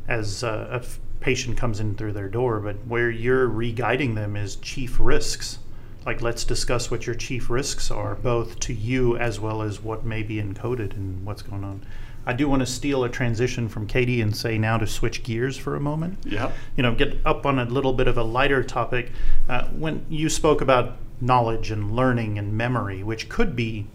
[0.08, 4.36] as uh, a f- patient comes in through their door, but where you're re-guiding them
[4.36, 5.58] is chief risks.
[6.04, 10.04] Like, let's discuss what your chief risks are, both to you as well as what
[10.04, 11.86] may be encoded and what's going on.
[12.24, 15.56] I do want to steal a transition from Katie and say now to switch gears
[15.56, 16.52] for a moment Yeah.
[16.76, 19.10] you know, get up on a little bit of a lighter topic.
[19.48, 23.86] Uh, when you spoke about knowledge and learning and memory, which could be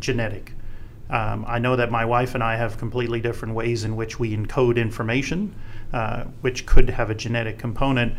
[0.00, 0.52] genetic,
[1.10, 4.36] um, I know that my wife and I have completely different ways in which we
[4.36, 5.54] encode information,
[5.92, 8.14] uh, which could have a genetic component.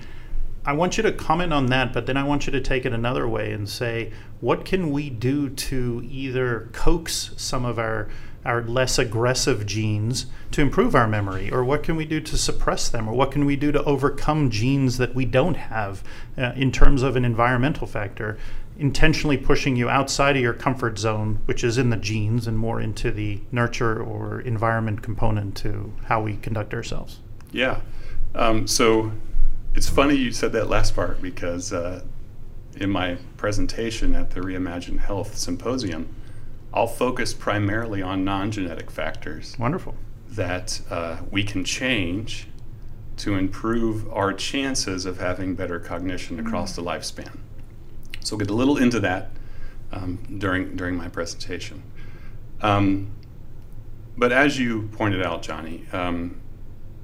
[0.69, 2.93] I want you to comment on that, but then I want you to take it
[2.93, 8.07] another way and say, what can we do to either coax some of our
[8.45, 12.87] our less aggressive genes to improve our memory, or what can we do to suppress
[12.87, 16.03] them, or what can we do to overcome genes that we don't have
[16.37, 18.37] uh, in terms of an environmental factor?
[18.77, 22.79] Intentionally pushing you outside of your comfort zone, which is in the genes, and more
[22.79, 27.21] into the nurture or environment component to how we conduct ourselves.
[27.51, 27.81] Yeah.
[28.35, 29.11] Um, so
[29.75, 32.03] it's funny you said that last part because uh,
[32.75, 36.13] in my presentation at the Reimagine Health Symposium,
[36.73, 39.95] I'll focus primarily on non genetic factors Wonderful.
[40.29, 42.47] that uh, we can change
[43.17, 47.39] to improve our chances of having better cognition across the lifespan.
[48.21, 49.31] So we'll get a little into that
[49.91, 51.83] um, during, during my presentation.
[52.61, 53.11] Um,
[54.17, 56.39] but as you pointed out, Johnny, um,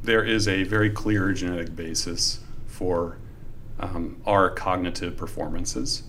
[0.04, 2.45] there is a very clear genetic basis
[2.76, 3.18] for
[3.80, 6.04] um, our cognitive performances.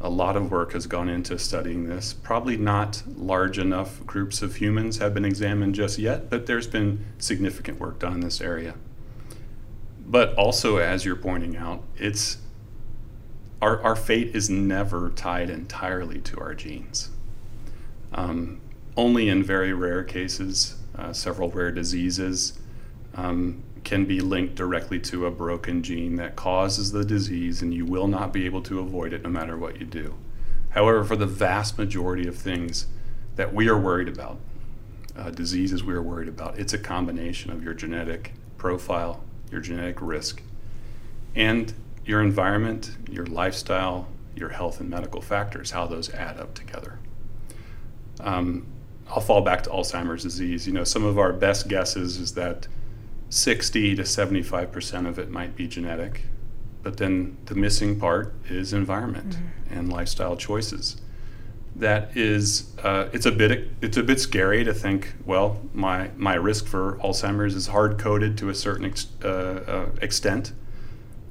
[0.00, 2.12] A lot of work has gone into studying this.
[2.12, 7.04] Probably not large enough groups of humans have been examined just yet, but there's been
[7.18, 8.74] significant work done in this area.
[10.06, 12.38] But also, as you're pointing out, it's
[13.60, 17.10] our, our fate is never tied entirely to our genes.
[18.12, 18.60] Um,
[18.96, 22.58] only in very rare cases, uh, several rare diseases,
[23.14, 27.86] um, can be linked directly to a broken gene that causes the disease, and you
[27.86, 30.12] will not be able to avoid it no matter what you do.
[30.70, 32.88] However, for the vast majority of things
[33.36, 34.38] that we are worried about,
[35.16, 39.22] uh, diseases we are worried about, it's a combination of your genetic profile,
[39.52, 40.42] your genetic risk,
[41.36, 41.72] and
[42.04, 46.98] your environment, your lifestyle, your health and medical factors, how those add up together.
[48.18, 48.66] Um,
[49.08, 50.66] I'll fall back to Alzheimer's disease.
[50.66, 52.66] You know, some of our best guesses is that
[53.28, 56.22] 60 to 75 percent of it might be genetic,
[56.82, 59.78] but then the missing part is environment mm-hmm.
[59.78, 61.00] and lifestyle choices.
[61.74, 65.14] That is, uh, it's a bit it's a bit scary to think.
[65.26, 69.86] Well, my my risk for Alzheimer's is hard coded to a certain ex- uh, uh,
[70.00, 70.52] extent,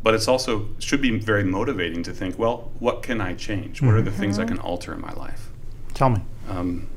[0.03, 2.37] but it's also should be very motivating to think.
[2.37, 3.81] Well, what can I change?
[3.81, 5.49] What are the things I can alter in my life?
[5.95, 6.21] Tell me.
[6.47, 6.89] Um,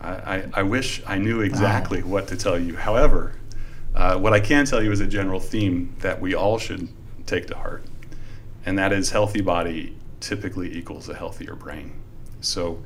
[0.00, 2.08] I, I, I wish I knew exactly wow.
[2.08, 2.76] what to tell you.
[2.76, 3.34] However,
[3.96, 6.88] uh, what I can tell you is a general theme that we all should
[7.24, 7.84] take to heart,
[8.66, 11.94] and that is healthy body typically equals a healthier brain.
[12.40, 12.82] So,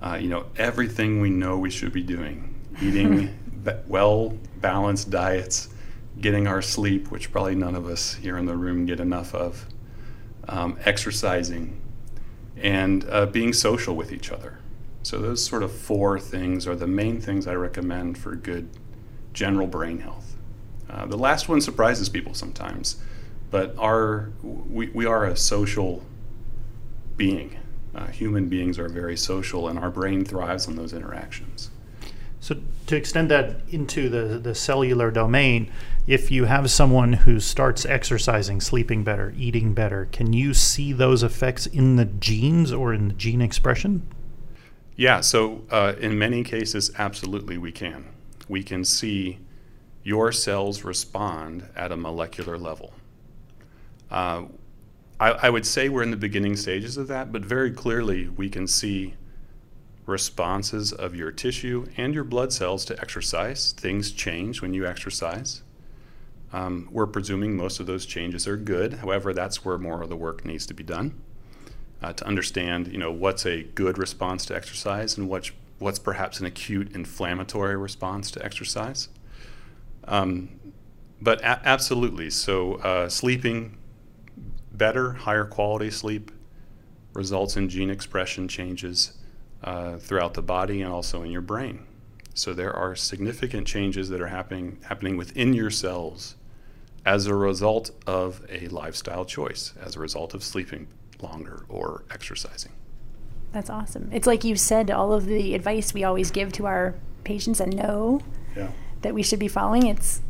[0.00, 3.36] uh, you know, everything we know we should be doing, eating
[3.88, 5.70] well balanced diets,
[6.20, 9.66] getting our sleep, which probably none of us here in the room get enough of,
[10.48, 11.80] um, exercising,
[12.56, 14.58] and uh, being social with each other.
[15.02, 18.68] So, those sort of four things are the main things I recommend for good
[19.32, 20.23] general brain health.
[20.94, 22.96] Uh, the last one surprises people sometimes,
[23.50, 26.02] but our we, we are a social
[27.16, 27.58] being.
[27.94, 31.70] Uh, human beings are very social, and our brain thrives on those interactions.
[32.40, 35.72] So, to extend that into the, the cellular domain,
[36.06, 41.22] if you have someone who starts exercising, sleeping better, eating better, can you see those
[41.22, 44.06] effects in the genes or in the gene expression?
[44.96, 48.06] Yeah, so uh, in many cases, absolutely we can.
[48.48, 49.38] We can see
[50.04, 52.92] your cells respond at a molecular level.
[54.10, 54.44] Uh,
[55.18, 58.48] I, I, would say we're in the beginning stages of that, but very clearly we
[58.50, 59.14] can see
[60.06, 63.72] responses of your tissue and your blood cells to exercise.
[63.72, 65.62] Things change when you exercise.
[66.52, 68.94] Um, we're presuming most of those changes are good.
[68.94, 71.20] However, that's where more of the work needs to be done.
[72.02, 76.38] uh, to understand, you know, what's a good response to exercise and what's what's perhaps
[76.40, 79.08] an acute inflammatory response to exercise.
[80.06, 80.60] Um,
[81.20, 83.78] but a- absolutely, so uh, sleeping
[84.72, 86.30] better, higher quality sleep
[87.12, 89.16] results in gene expression changes
[89.62, 91.86] uh, throughout the body and also in your brain.
[92.34, 96.34] So there are significant changes that are happening happening within your cells
[97.06, 100.88] as a result of a lifestyle choice, as a result of sleeping
[101.22, 102.72] longer or exercising.
[103.52, 104.10] That's awesome.
[104.12, 107.76] It's like you said, all of the advice we always give to our patients and
[107.76, 108.20] know
[108.56, 108.70] Yeah.
[109.04, 109.86] That we should be following.
[109.86, 110.20] It's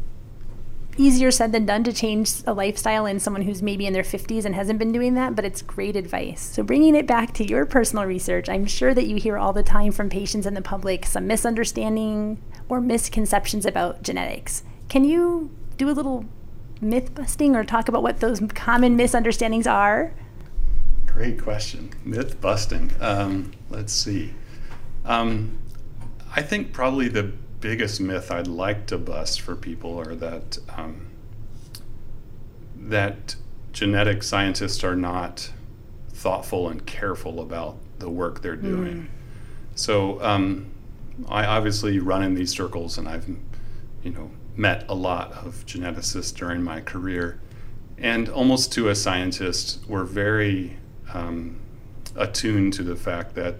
[0.96, 4.44] easier said than done to change a lifestyle in someone who's maybe in their 50s
[4.44, 6.40] and hasn't been doing that, but it's great advice.
[6.40, 9.62] So, bringing it back to your personal research, I'm sure that you hear all the
[9.62, 14.62] time from patients and the public some misunderstanding or misconceptions about genetics.
[14.88, 16.24] Can you do a little
[16.80, 20.12] myth busting or talk about what those common misunderstandings are?
[21.06, 21.90] Great question.
[22.04, 22.92] Myth busting.
[23.00, 24.34] Um, let's see.
[25.04, 25.58] Um,
[26.34, 27.32] I think probably the
[27.64, 31.06] biggest myth I'd like to bust for people are that um,
[32.76, 33.36] that
[33.72, 35.50] genetic scientists are not
[36.10, 39.08] thoughtful and careful about the work they're doing.
[39.74, 40.72] So um,
[41.26, 43.26] I obviously run in these circles, and I've
[44.02, 47.40] you know met a lot of geneticists during my career,
[47.96, 50.76] and almost to a scientist, we're very
[51.14, 51.58] um,
[52.14, 53.54] attuned to the fact that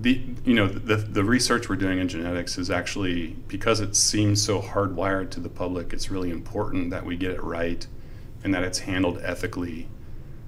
[0.00, 4.42] the you know the the research we're doing in genetics is actually because it seems
[4.42, 5.92] so hardwired to the public.
[5.92, 7.86] It's really important that we get it right,
[8.44, 9.88] and that it's handled ethically,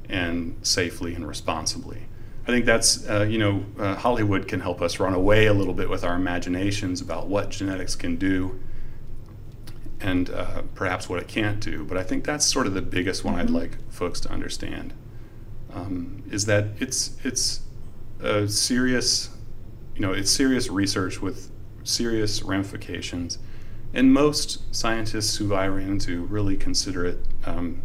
[0.08, 2.02] and safely and responsibly.
[2.44, 5.74] I think that's uh, you know uh, Hollywood can help us run away a little
[5.74, 8.60] bit with our imaginations about what genetics can do,
[10.00, 11.84] and uh, perhaps what it can't do.
[11.84, 14.94] But I think that's sort of the biggest one I'd like folks to understand
[15.72, 17.60] um, is that it's it's
[18.20, 19.30] a serious,
[19.98, 21.50] you know, it's serious research with
[21.82, 23.38] serious ramifications,
[23.92, 27.82] and most scientists who I ran into really consider it um,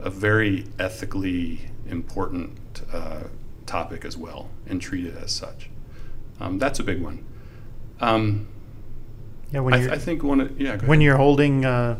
[0.00, 3.24] a very ethically important uh,
[3.66, 5.70] topic as well, and treat it as such.
[6.40, 7.24] Um, that's a big one.
[8.00, 8.48] Um,
[9.52, 10.40] Yeah, when I, you're, I think one.
[10.40, 10.78] of- Yeah.
[10.84, 11.98] When you're holding uh,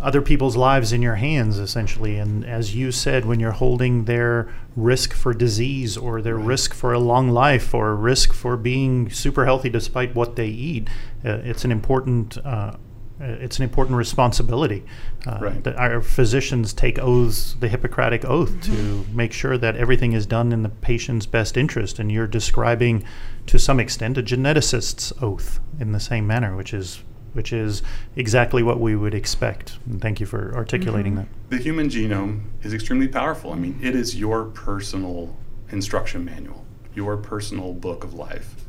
[0.00, 4.48] other people's lives in your hands, essentially, and as you said, when you're holding their
[4.76, 6.46] risk for disease or their Right.
[6.46, 10.88] risk for a long life or risk for being super healthy despite what they eat,
[11.24, 12.36] uh, it's an important.
[12.44, 12.72] Uh,
[13.18, 14.84] it's an important responsibility.
[15.26, 15.64] Uh, Right.
[15.64, 20.52] that our physicians take oaths, the Hippocratic oath, to make sure that everything is done
[20.52, 21.98] in the patient's best interest.
[21.98, 23.04] And you're describing,
[23.46, 27.02] to some extent, a geneticist's oath in the same manner, which is
[27.36, 27.82] which is
[28.16, 29.78] exactly what we would expect.
[29.86, 31.28] And thank you for articulating that.
[31.50, 33.52] the human genome is extremely powerful.
[33.52, 35.36] I mean, it is your personal
[35.70, 36.64] instruction manual,
[36.94, 38.64] your personal book of life,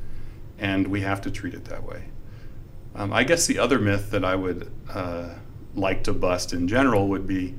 [0.59, 2.03] and we have to treat it that way.
[2.93, 5.29] Um, I guess the other myth that I would uh,
[5.75, 7.55] like to bust in general would be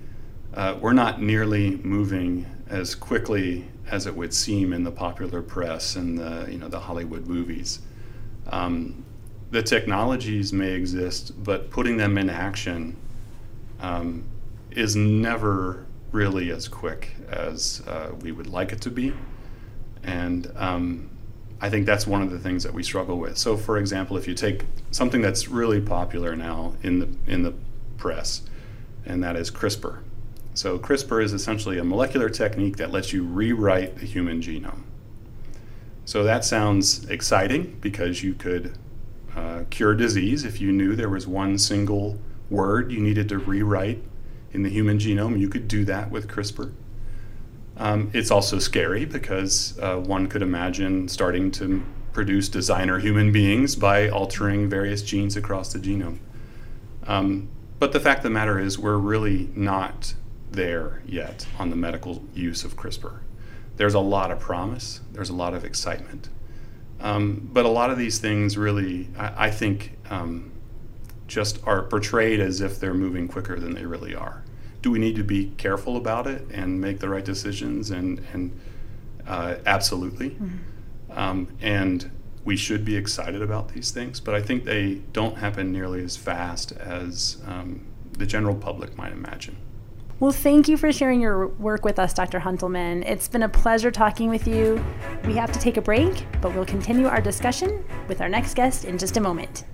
[0.55, 5.97] uh, we're not nearly moving as quickly as it would seem in the popular press
[5.97, 7.81] and the you know the Hollywood movies.
[8.49, 9.05] Um,
[9.51, 12.96] the technologies may exist, but putting them in action
[13.80, 14.24] um,
[14.70, 19.14] is never really as quick as uh, we would like it to be.
[20.03, 21.11] And um,
[21.61, 23.38] I think that's one of the things that we struggle with.
[23.38, 27.55] So, for example, if you take something that's really popular now in the, in the
[27.96, 28.42] press,
[29.05, 30.01] and that is CRISPR.
[30.55, 34.82] So, CRISPR is essentially a molecular technique that lets you rewrite the human genome.
[36.05, 38.76] So, that sounds exciting because you could
[39.39, 42.18] uh, cure disease if you knew there was one single
[42.51, 44.03] word you needed to rewrite
[44.53, 45.39] in the human genome.
[45.39, 46.72] You could do that with CRISPR.
[47.76, 53.76] Um, it's also scary because uh, one could imagine starting to produce designer human beings
[53.76, 56.18] by altering various genes across the genome.
[57.07, 60.14] Um, but the fact of the matter is, we're really not
[60.51, 63.20] there yet on the medical use of CRISPR.
[63.76, 66.28] There's a lot of promise, there's a lot of excitement.
[67.01, 70.53] Um, but a lot of these things really, I, I think, um,
[71.26, 74.42] just are portrayed as if they're moving quicker than they really are.
[74.82, 77.90] Do we need to be careful about it and make the right decisions?
[77.90, 78.59] And, and
[79.26, 80.36] uh, absolutely.
[81.11, 82.11] Um, and
[82.44, 86.16] we should be excited about these things, but I think they don't happen nearly as
[86.16, 89.57] fast as um, the general public might imagine.
[90.21, 92.41] Well, thank you for sharing your work with us, Dr.
[92.41, 93.09] Huentelman.
[93.09, 94.85] It's been a pleasure talking with you.
[95.25, 98.85] We have to take a break, but we'll continue our discussion with our next guest
[98.85, 99.64] in just a moment.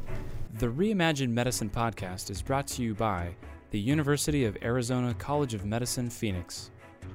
[0.58, 3.34] The Reimagined Medicine podcast is brought to you by
[3.70, 6.70] the University of Arizona College of Medicine, Phoenix.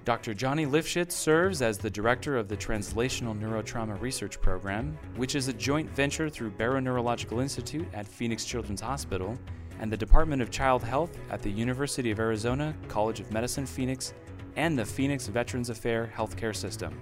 [0.06, 0.34] Dr.
[0.34, 5.54] Johnny Lifshitz serves as the director of the Translational Neurotrauma Research Program, which is a
[5.54, 9.38] joint venture through Barrow Neurological Institute at Phoenix Children's Hospital
[9.80, 14.14] and the Department of Child Health at the University of Arizona College of Medicine Phoenix
[14.56, 17.00] and the Phoenix Veterans Affair Healthcare System.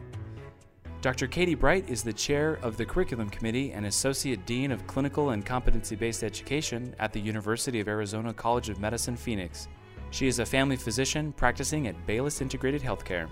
[1.01, 1.27] Dr.
[1.27, 5.45] Katie Bright is the chair of the Curriculum Committee and Associate Dean of Clinical and
[5.45, 9.67] Competency Based Education at the University of Arizona College of Medicine Phoenix.
[10.09, 13.29] She is a family physician practicing at Bayless Integrated Healthcare.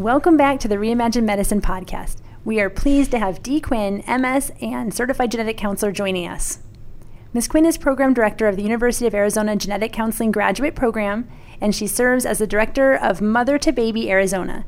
[0.00, 2.22] Welcome back to the Reimagine Medicine podcast.
[2.42, 6.60] We are pleased to have Dee Quinn, MS, and certified genetic counselor joining us.
[7.34, 7.48] Ms.
[7.48, 11.28] Quinn is program director of the University of Arizona Genetic Counseling Graduate Program,
[11.60, 14.64] and she serves as the director of Mother to Baby Arizona.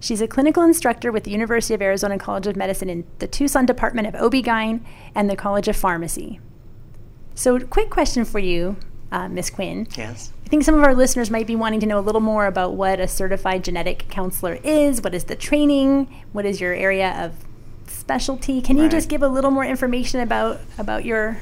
[0.00, 3.64] She's a clinical instructor with the University of Arizona College of Medicine in the Tucson
[3.64, 6.40] Department of OB-GYN and the College of Pharmacy.
[7.36, 8.78] So, quick question for you,
[9.12, 9.50] uh, Ms.
[9.50, 9.86] Quinn.
[9.96, 10.32] Yes.
[10.52, 12.74] I think some of our listeners might be wanting to know a little more about
[12.74, 15.00] what a certified genetic counselor is.
[15.00, 16.14] What is the training?
[16.32, 17.32] What is your area of
[17.86, 18.60] specialty?
[18.60, 21.38] Can you just give a little more information about about your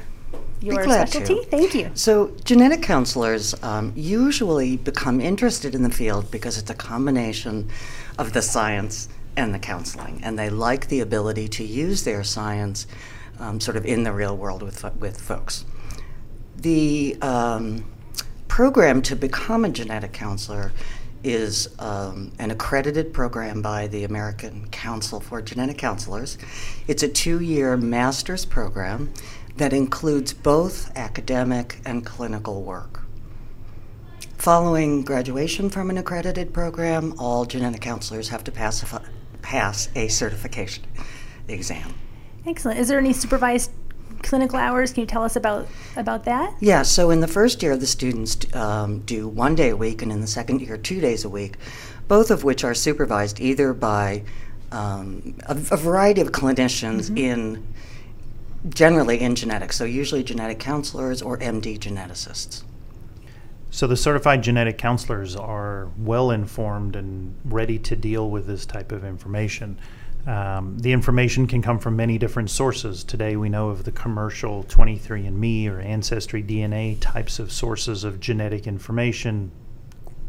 [0.61, 1.41] your specialty?
[1.41, 1.45] to.
[1.47, 1.91] Thank you.
[1.95, 7.69] So, genetic counselors um, usually become interested in the field because it's a combination
[8.17, 12.87] of the science and the counseling, and they like the ability to use their science
[13.41, 15.65] um, sort of in the real world with, with folks.
[16.55, 17.85] The um,
[18.51, 20.73] program to become a genetic counselor
[21.23, 26.37] is um, an accredited program by the American Council for Genetic Counselors.
[26.89, 29.15] It's a two year master's program
[29.57, 33.03] that includes both academic and clinical work.
[34.37, 39.01] Following graduation from an accredited program, all genetic counselors have to pass a,
[39.43, 40.85] pass a certification
[41.47, 41.95] exam.
[42.45, 42.81] Excellent.
[42.81, 43.71] Is there any supervised
[44.23, 44.93] clinical hours?
[44.93, 46.55] Can you tell us about about that?
[46.61, 50.13] Yeah, so in the first year, the students um, do one day a week, and
[50.13, 51.57] in the second year, two days a week,
[52.09, 54.23] both of which are supervised either by
[54.73, 57.67] um, a, a variety of clinicians in
[58.69, 62.63] generally in genetics, so usually genetic counselors or MD geneticists.
[63.71, 68.91] So the certified genetic counselors are well informed and ready to deal with this type
[68.91, 69.79] of information.
[70.27, 73.05] Um, the information can come from many different sources.
[73.05, 78.67] Today, we know of the commercial 23andMe or Ancestry DNA types of sources of genetic
[78.67, 79.51] information,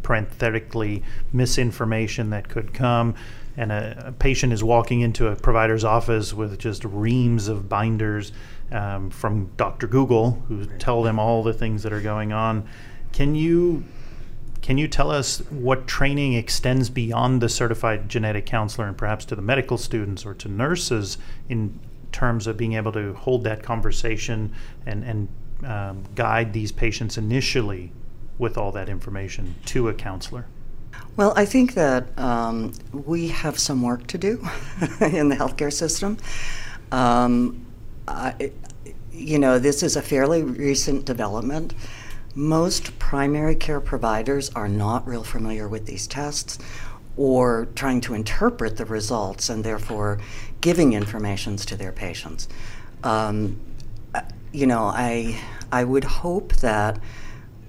[0.01, 3.15] parenthetically, misinformation that could come.
[3.57, 8.31] And a, a patient is walking into a provider's office with just reams of binders
[8.71, 9.87] um, from Dr.
[9.87, 12.67] Google, who tell them all the things that are going on.
[13.11, 13.83] Can you
[14.61, 19.35] can you tell us what training extends beyond the certified genetic counselor and perhaps to
[19.35, 21.17] the medical students or to nurses
[21.49, 21.79] in
[22.11, 24.53] terms of being able to hold that conversation
[24.85, 25.27] and, and
[25.65, 27.91] um, guide these patients initially
[28.37, 30.45] with all that information to a counselor?
[31.15, 34.39] Well, I think that um, we have some work to do
[35.01, 36.17] in the healthcare system.
[36.91, 37.65] Um,
[38.07, 38.51] I,
[39.11, 41.73] you know, this is a fairly recent development.
[42.33, 46.57] Most primary care providers are not real familiar with these tests
[47.17, 50.19] or trying to interpret the results and therefore
[50.61, 52.47] giving informations to their patients.
[53.03, 53.59] Um,
[54.15, 54.21] uh,
[54.53, 55.39] you know, I,
[55.71, 56.99] I would hope that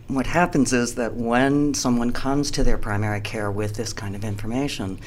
[0.07, 4.25] what happens is that when someone comes to their primary care with this kind of
[4.25, 5.01] information,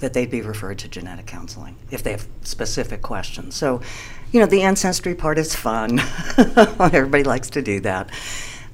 [0.00, 3.54] that they'd be referred to genetic counseling if they have specific questions.
[3.54, 3.80] So,
[4.32, 5.98] you know, the ancestry part is fun.
[6.80, 8.10] Everybody likes to do that.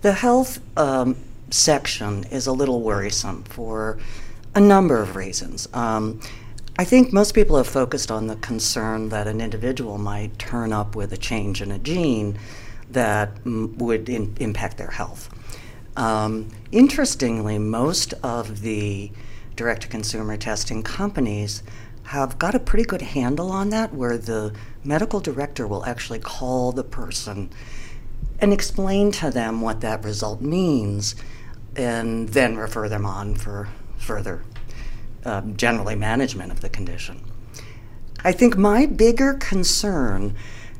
[0.03, 1.16] The health um,
[1.51, 3.99] section is a little worrisome for
[4.55, 5.68] a number of reasons.
[5.72, 6.20] Um,
[6.78, 10.94] I think most people have focused on the concern that an individual might turn up
[10.94, 12.38] with a change in a gene
[12.90, 15.30] that mm, would in, impact their health.
[15.97, 19.11] Um, interestingly, most of the
[19.57, 21.62] direct to consumer testing companies
[22.05, 26.72] have got a pretty good handle on that, where the medical director will actually call
[26.72, 27.51] the person
[28.39, 31.14] and explain to them what that result means
[31.76, 33.68] and then refer them on for
[33.99, 34.43] further,
[35.24, 37.20] um, generally, management of the condition.
[38.24, 40.34] I think my bigger concern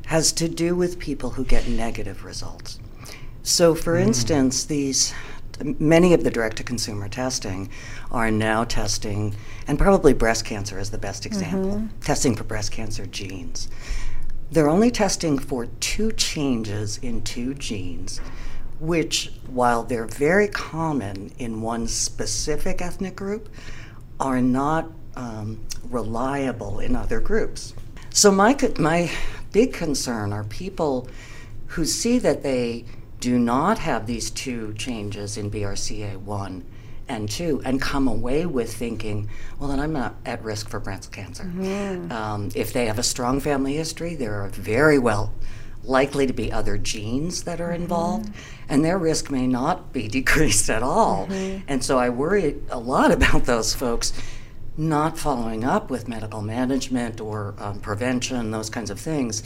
[0.07, 2.79] has to do with people who get negative results.
[3.43, 5.13] So, for instance, these
[5.63, 7.69] many of the direct to consumer testing
[8.11, 9.35] are now testing,
[9.67, 13.69] and probably breast cancer is the best example, testing for breast cancer genes.
[14.51, 18.19] They're only testing for two changes in two genes,
[18.79, 23.49] which, while they're very common in one specific ethnic group,
[24.19, 27.73] are not um, reliable in other groups.
[28.11, 29.11] So, my, my
[29.51, 31.09] big concern are people
[31.67, 32.85] who see that they
[33.19, 36.63] do not have these two changes in BRCA1
[37.09, 39.29] and two, and come away with thinking,
[39.59, 41.43] well, then I'm not at risk for breast cancer.
[41.43, 42.11] Mm-hmm.
[42.11, 45.33] Um, if they have a strong family history, there are very well
[45.83, 48.31] likely to be other genes that are involved,
[48.67, 51.27] and their risk may not be decreased at all.
[51.67, 54.13] And so I worry a lot about those folks
[54.77, 59.41] not following up with medical management or um, prevention, those kinds of things,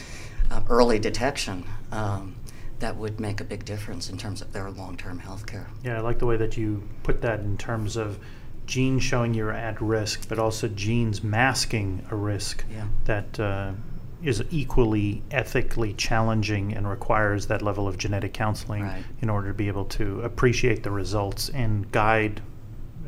[0.50, 1.64] uh, early detection.
[1.92, 2.36] Um,
[2.82, 5.68] that would make a big difference in terms of their long-term health care.
[5.84, 8.20] Yeah, I like the way that you put that in terms of
[8.66, 12.86] genes showing you're at risk, but also genes masking a risk Yeah.
[13.06, 13.72] that uh,
[14.24, 19.04] is equally ethically challenging and requires that level of genetic counseling Right.
[19.22, 22.42] in order to be able to appreciate the results and guide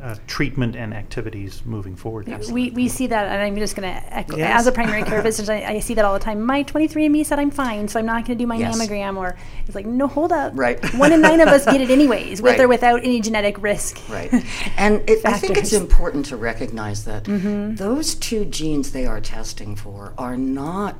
[0.04, 2.28] uh, treatment and activities moving forward.
[2.52, 4.36] We, we see that, and I'm just going to echo.
[4.36, 4.60] Yes.
[4.60, 6.42] As a primary care physician, I, I see that all the time.
[6.42, 8.78] My 23andMe said I'm fine, so I'm not going to do my Yes.
[8.78, 9.16] mammogram.
[9.16, 9.34] Or
[9.66, 10.52] it's like, no, hold up.
[10.54, 10.78] Right.
[10.94, 13.98] One in nine of us get it anyways, with or without any genetic risk.
[14.10, 14.30] Right.
[14.76, 19.76] And it, I think it's important to recognize that those two genes they are testing
[19.76, 20.96] for are not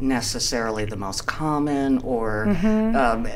[0.00, 3.26] necessarily the most common or um,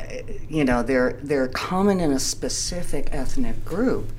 [0.47, 4.11] you know they're they're common in a specific ethnic group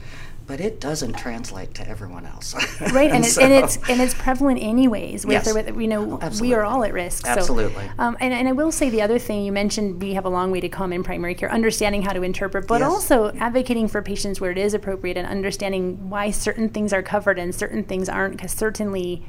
[0.47, 2.55] but it doesn't translate to everyone else
[2.93, 5.25] Right, and, it, so- and it's and it's prevalent anyways.
[5.25, 5.49] With Yes.
[5.49, 7.27] or with you know, we are all at risk.
[7.27, 7.89] So, Absolutely.
[7.99, 10.51] um, and, and I will say the other thing you mentioned, we have a long
[10.51, 12.91] way to come in primary care, understanding how to interpret, but Yes.
[12.91, 17.39] also advocating for patients where it is appropriate and understanding why certain things are covered
[17.39, 18.37] and certain things aren't.
[18.37, 19.25] Because certainly,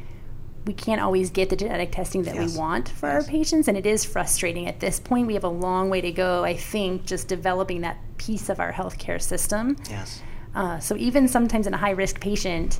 [0.65, 2.53] we can't always get the genetic testing that Yes.
[2.53, 3.23] we want for Yes.
[3.25, 4.65] our patients, and it is frustrating.
[4.67, 6.43] At this point, we have a long way to go.
[6.43, 9.75] I think just developing that piece of our healthcare system.
[9.89, 10.21] yes
[10.55, 12.79] Uh, so even sometimes in a high risk patient,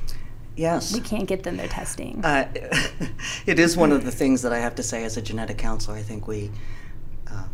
[0.56, 2.24] yes we can't get them their testing.
[2.24, 2.48] Uh,
[3.46, 5.96] it is one of the things that I have to say as a genetic counselor.
[5.96, 6.50] I think we
[7.30, 7.44] uh,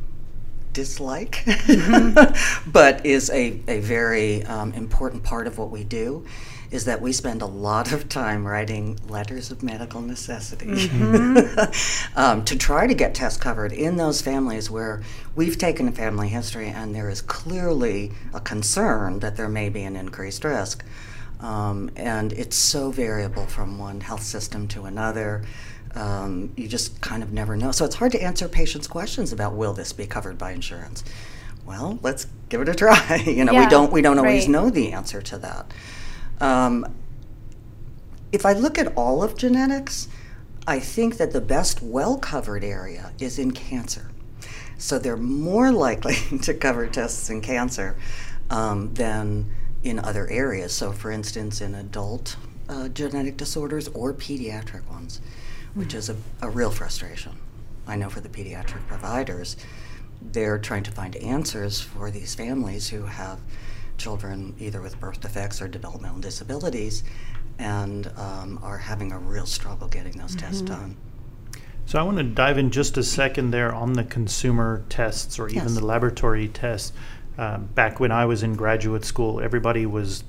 [0.73, 1.45] dislike,
[2.67, 6.27] but is a, a very um, important part of what we do.
[6.71, 10.89] Is that we spend a lot of time writing letters of medical necessity
[12.17, 15.03] um, to try to get tests covered in those families where
[15.35, 19.83] we've taken a family history and there is clearly a concern that there may be
[19.83, 20.85] an increased risk.
[21.41, 25.43] Um, and it's so variable from one health system to another.
[25.95, 27.73] Um, you just kind of never know.
[27.73, 31.03] So it's hard to answer patients' questions about will this be covered by insurance.
[31.67, 33.17] Well, let's give it a try.
[33.27, 34.51] you know, we don't we don't always right.
[34.51, 35.73] know the answer to that.
[36.41, 36.95] Um,
[38.33, 40.09] if I look at all of genetics,
[40.67, 44.11] I think that the best well covered area is in cancer.
[44.79, 47.97] So they're more likely to cover tests in cancer
[48.51, 49.51] um, than
[49.83, 50.73] in other areas.
[50.73, 52.37] So, for instance, in adult
[52.69, 55.21] uh, genetic disorders or pediatric ones,
[55.75, 57.33] which is a, a real frustration.
[57.87, 59.57] I know for the pediatric providers,
[60.23, 63.41] they're trying to find answers for these families who have
[64.01, 67.05] children either with birth defects or developmental disabilities
[67.59, 70.97] and um, are having a real struggle getting those tests done.
[71.85, 75.49] So I want to dive in just a second there on the consumer tests or
[75.49, 75.75] even Yes.
[75.75, 76.93] the laboratory tests.
[77.37, 80.25] Uh, back when I was in graduate school, everybody was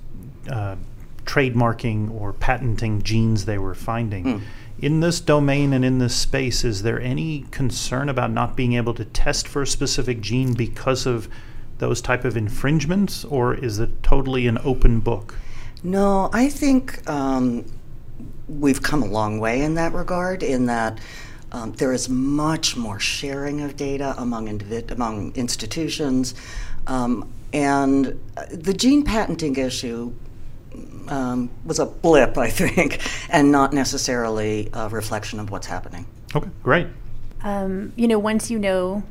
[0.49, 0.75] uh,
[1.23, 4.41] trademarking or patenting genes they were finding.
[4.79, 8.95] In this domain and in this space, is there any concern about not being able
[8.95, 11.29] to test for a specific gene because of
[11.81, 15.35] those type of infringements, or is it totally an open book?
[15.83, 17.65] No, I think um,
[18.47, 20.43] we've come a long way in that regard.
[20.43, 20.99] In that
[21.51, 26.35] um, there is much more sharing of data among individ- among institutions,
[26.87, 30.13] um, and uh, the gene patenting issue
[31.07, 36.05] um, was a blip, I think, and not necessarily a reflection of what's happening.
[36.35, 36.87] Okay, great.
[37.43, 39.03] um, you know, once you know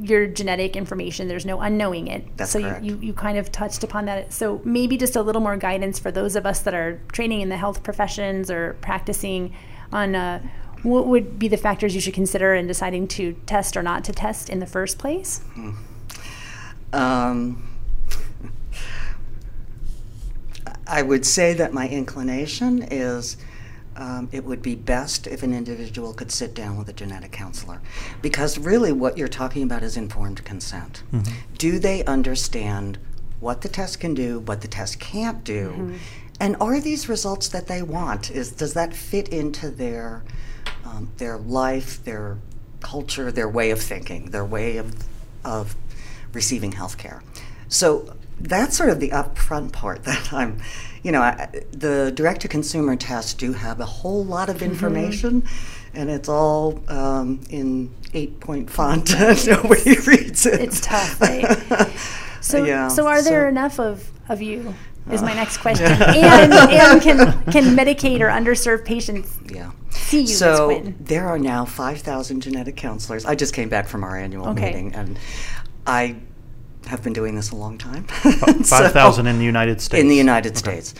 [0.00, 2.36] your genetic information, there's no unknowing it.
[2.36, 2.84] That's so correct.
[2.84, 4.32] You, you, you kind of touched upon that.
[4.32, 7.48] So maybe just a little more guidance for those of us that are training in
[7.48, 9.54] the health professions or practicing
[9.92, 10.42] on uh,
[10.82, 14.12] what would be the factors you should consider in deciding to test or not to
[14.12, 15.40] test in the first place.
[16.92, 17.68] Um,
[20.86, 23.36] I would say that my inclination is
[23.96, 27.80] um, it would be best if an individual could sit down with a genetic counselor.
[28.22, 31.02] Because really, what you're talking about is informed consent.
[31.58, 32.98] Do they understand
[33.40, 35.94] what the test can do, what the test can't do?
[36.40, 38.30] And are these results that they want?
[38.30, 40.24] Is does that fit into their
[40.84, 42.38] um, their life, their
[42.80, 44.94] culture, their way of thinking, their way of
[45.44, 45.76] of
[46.32, 47.22] receiving health care?
[47.68, 50.60] So that's sort of the upfront part that I'm,
[51.04, 55.44] you know, I, the direct to consumer tests do have a whole lot of information,
[55.92, 59.14] and it's all um, in eight point font.
[59.46, 60.60] Nobody reads it.
[60.60, 61.90] It's tough, right?
[62.40, 64.74] So, Yeah, so are there so- enough of, of you
[65.10, 65.86] is my next question.
[65.90, 67.16] and, and can,
[67.50, 69.70] can Medicaid or underserved patients Yeah.
[69.88, 73.24] see you So there are now 5,000 genetic counselors.
[73.24, 74.66] I just came back from our annual Okay.
[74.66, 75.18] meeting, and
[75.86, 76.16] I
[76.86, 78.04] have been doing this a long time.
[78.64, 80.00] Five thousand in the United States.
[80.00, 80.94] in the United States.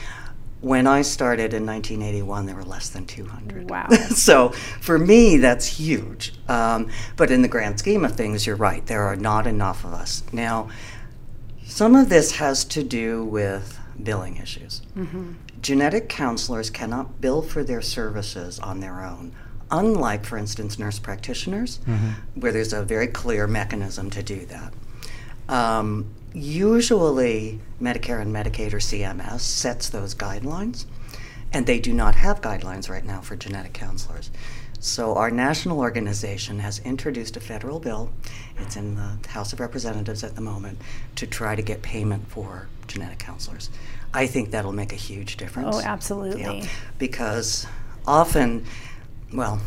[0.61, 3.69] When I started in 1981, there were less than 200.
[3.69, 3.89] Wow.
[4.15, 4.49] so
[4.81, 6.33] for me, that's huge.
[6.49, 8.85] Um, but in the grand scheme of things, you're right.
[8.87, 10.23] There are not enough of us.
[10.33, 10.71] Now,
[11.67, 14.81] some of this has to do with billing issues.
[15.61, 19.35] Genetic counselors cannot bill for their services on their own,
[19.71, 21.79] unlike, for instance, nurse practitioners,
[22.35, 24.73] where there's a very clear mechanism to do that.
[25.49, 30.87] Um, usually, Medicare and Medicaid or CMS sets those guidelines,
[31.53, 34.31] and they do not have guidelines right now for genetic counselors.
[34.81, 38.13] So, our national organization has introduced a federal bill.
[38.59, 40.79] It's in the House of Representatives at the moment
[41.17, 43.71] to try to get payment for genetic counselors.
[44.13, 45.77] I think that'll make a huge difference.
[45.77, 46.43] Oh, absolutely.
[46.43, 46.67] Yeah,
[46.99, 47.67] because
[48.07, 48.67] often,
[49.33, 49.61] well,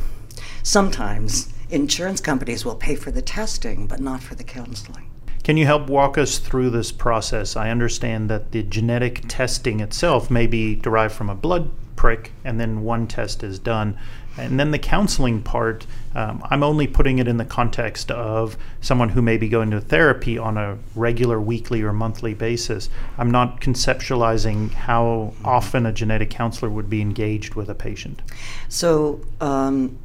[0.63, 5.06] sometimes insurance companies will pay for the testing, but not for the counseling.
[5.47, 7.55] Can you help walk us through this process?
[7.55, 12.59] I understand that the genetic testing itself may be derived from a blood prick, and
[12.59, 13.97] then one test is done.
[14.37, 19.07] And then the counseling part, um, I'm only putting it in the context of someone
[19.07, 22.89] who may be going to therapy on a regular weekly or monthly basis.
[23.17, 28.21] I'm not conceptualizing how often a genetic counselor would be engaged with a patient.
[28.67, 29.97] So, um,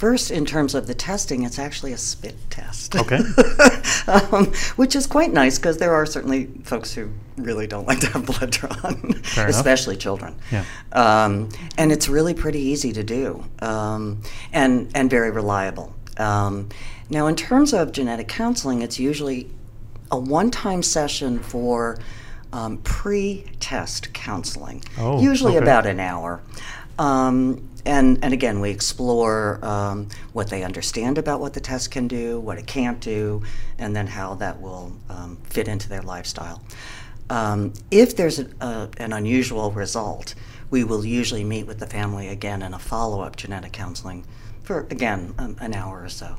[0.00, 2.96] first, in terms of the testing, it's actually a spit test.
[2.96, 3.20] Okay.
[4.08, 4.46] um,
[4.76, 8.24] which is quite nice because there are certainly folks who really don't like to have
[8.24, 10.34] blood drawn, especially children.
[10.50, 10.64] Yeah.
[10.92, 14.22] Um, and it's really pretty easy to do um,
[14.52, 15.94] and, and very reliable.
[16.16, 16.70] Um,
[17.10, 19.50] now, in terms of genetic counseling, it's usually
[20.10, 21.98] a one time session for
[22.54, 25.62] um, pre test counseling, Oh, usually okay.
[25.62, 26.40] about an hour.
[26.98, 32.08] Um, and, and again, we explore um, what they understand about what the test can
[32.08, 33.42] do, what it can't do,
[33.78, 36.62] and then how that will um, fit into their lifestyle.
[37.28, 40.34] Um, if there's a, a, an unusual result,
[40.70, 44.24] we will usually meet with the family again in a follow up genetic counseling
[44.62, 46.36] for, again, um, an hour or so.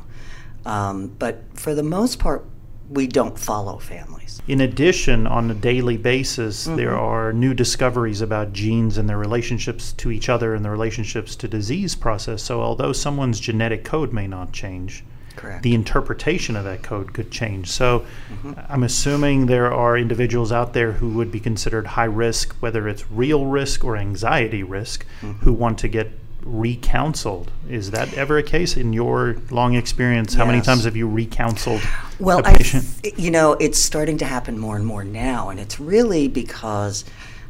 [0.66, 2.46] Um, but for the most part,
[2.92, 4.42] we don't follow families.
[4.48, 6.76] In addition, on a daily basis, Mm-hmm.
[6.76, 11.36] there are new discoveries about genes and their relationships to each other and their relationships
[11.38, 12.44] to disease process.
[12.44, 15.04] So, although someone's genetic code may not change,
[15.38, 15.64] Correct.
[15.64, 17.70] the interpretation of that code could change.
[17.72, 18.54] So, Mm-hmm.
[18.68, 23.10] I'm assuming there are individuals out there who would be considered high risk, whether it's
[23.10, 25.44] real risk or anxiety risk, Mm-hmm.
[25.46, 26.12] who want to get
[26.46, 27.48] recounseled.
[27.70, 30.34] Is that ever a case in your long experience?
[30.34, 31.82] How many times have you recounseled
[32.20, 32.86] Well, a I, patient?
[33.04, 37.06] th- you know, it's starting to happen more and more now, and it's really because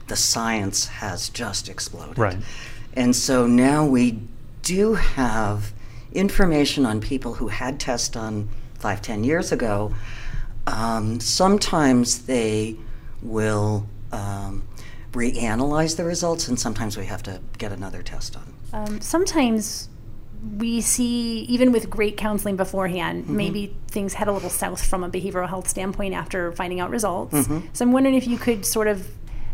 [0.08, 2.18] the science has just exploded.
[2.18, 2.38] Right.
[2.94, 4.20] And so now we
[4.64, 5.72] do have
[6.12, 9.94] information on people who had tests done five, ten years ago.
[10.68, 12.76] Um, sometimes they
[13.22, 14.64] will um,
[15.14, 18.54] reanalyze the results, and sometimes we have to get another test done.
[18.74, 19.90] Um, sometimes
[20.58, 23.36] we see, even with great counseling beforehand, Mm-hmm.
[23.36, 27.34] maybe things head a little south from a behavioral health standpoint after finding out results.
[27.34, 27.68] Mm-hmm.
[27.74, 29.08] So I'm wondering if you could sort of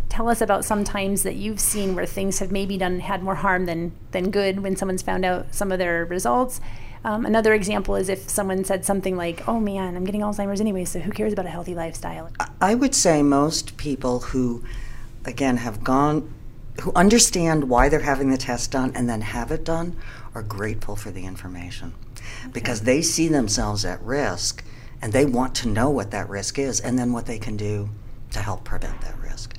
[0.09, 3.35] tell us about some times that you've seen where things have maybe done had more
[3.35, 6.61] harm than than good when someone's found out some of their results.
[7.03, 10.85] Um, another example is if someone said something like, "Oh man, I'm getting Alzheimer's anyway,
[10.85, 12.29] so who cares about a healthy lifestyle?"
[12.61, 14.63] I would say most people who,
[15.25, 16.33] again, have gone,
[16.81, 19.95] who understand why they're having the test done and then have it done,
[20.35, 21.93] are grateful for the information
[22.51, 24.63] because they see themselves at risk
[25.01, 27.89] and they want to know what that risk is and then what they can do
[28.31, 29.55] to help prevent that risk.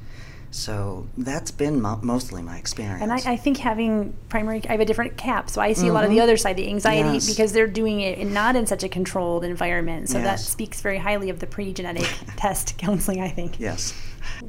[0.58, 3.00] So that's been mo- mostly my experience.
[3.00, 5.92] And I, I think having primary, I have a different cap, so I see a
[5.92, 7.14] lot of the other side, the anxiety, Mm-hmm.
[7.14, 7.28] Yes.
[7.28, 10.08] because they're doing it not in such a controlled environment.
[10.08, 13.60] So that speaks very highly of the pre genetic test counseling, I think.
[13.60, 13.94] yes.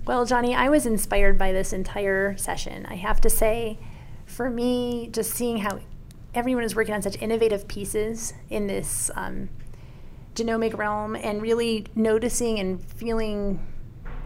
[0.06, 2.86] Well, Johnny, I was inspired by this entire session.
[2.88, 3.78] I have to say,
[4.26, 5.80] for me, just seeing how
[6.34, 9.50] everyone is working on such innovative pieces in this um,
[10.34, 13.60] genomic realm and really noticing and feeling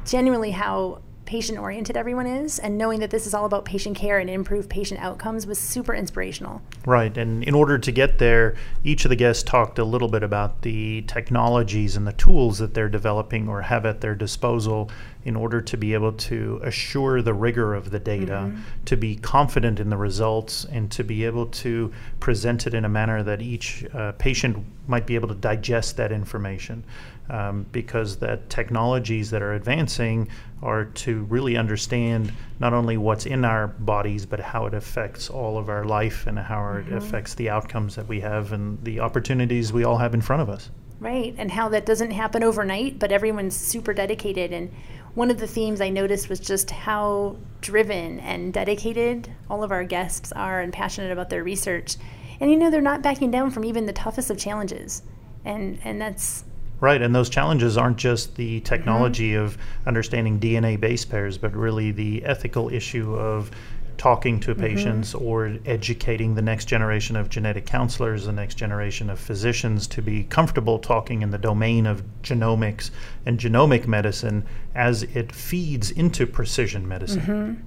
[0.06, 4.20] genuinely how patient oriented everyone is and knowing that this is all about patient care
[4.20, 6.62] and improved patient outcomes was super inspirational.
[6.86, 7.16] Right.
[7.18, 10.62] And in order to get there, each of the guests talked a little bit about
[10.62, 14.90] the technologies and the tools that they're developing or have at their disposal
[15.26, 18.52] in order to be able to assure the rigor of the data,
[18.86, 22.90] to be confident in the results, and to be able to present it in a
[22.90, 26.84] manner that each uh, patient might be able to digest that information.
[27.30, 30.28] Um, because the technologies that are advancing
[30.62, 35.30] are to to really understand not only what's in our bodies, but how it affects
[35.30, 39.00] all of our life and how it affects the outcomes that we have and the
[39.00, 40.72] opportunities we all have in front of us.
[41.00, 44.54] Right, and how that doesn't happen overnight, but everyone's super dedicated.
[44.54, 44.72] And
[45.16, 49.84] one of the themes I noticed was just how driven and dedicated all of our
[49.84, 51.98] guests are and passionate about their research.
[52.40, 55.04] And you know, they're not backing down from even the toughest of challenges.
[55.46, 56.46] And and that's
[56.84, 58.66] Right, and those challenges aren't just the mm-hmm.
[58.66, 63.52] technology of understanding DNA base pairs, but really the ethical issue of
[63.98, 64.62] talking to mm-hmm.
[64.62, 70.02] patients or educating the next generation of genetic counselors, the next generation of physicians to
[70.02, 72.92] be comfortable talking in the domain of genomics
[73.26, 77.22] and genomic medicine as it feeds into precision medicine.
[77.22, 77.64] Mm-hmm.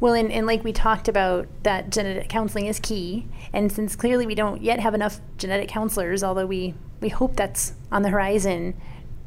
[0.00, 3.26] Well, and, and like we talked about, that genetic counseling is key.
[3.52, 7.74] And since clearly we don't yet have enough genetic counselors, although we, we hope that's
[7.92, 8.74] on the horizon,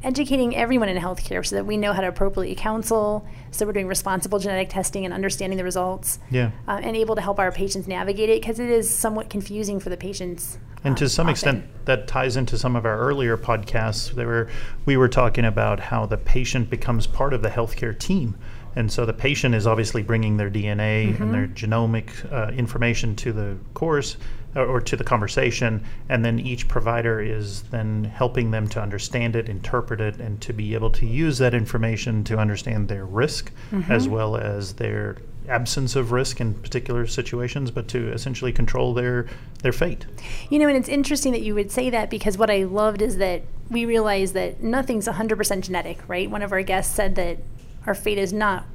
[0.03, 3.87] educating everyone in healthcare so that we know how to appropriately counsel, so we're doing
[3.87, 6.51] responsible genetic testing and understanding the results, Yeah.
[6.67, 9.89] uh, and able to help our patients navigate it because it is somewhat confusing for
[9.89, 10.57] the patients.
[10.83, 11.31] And to um, some often.
[11.31, 14.13] extent, that ties into some of our earlier podcasts.
[14.13, 14.49] There were,
[14.85, 18.35] we were talking about how the patient becomes part of the healthcare team.
[18.75, 23.31] And so the patient is obviously bringing their DNA and their genomic uh, information to
[23.31, 24.17] the course
[24.55, 25.83] or, to the conversation.
[26.09, 30.53] And then each provider is then helping them to understand it, interpret it, and to
[30.53, 33.91] be able to use that information to understand their risk mm-hmm.
[33.91, 35.17] as well as their
[35.49, 39.27] absence of risk in particular situations, but to essentially control their,
[39.61, 40.05] their fate.
[40.49, 43.17] You know, and it's interesting that you would say that because what I loved is
[43.17, 46.29] that we realize that nothing's 100% genetic, right?
[46.29, 47.39] One of our guests said that
[47.85, 48.65] our fate is not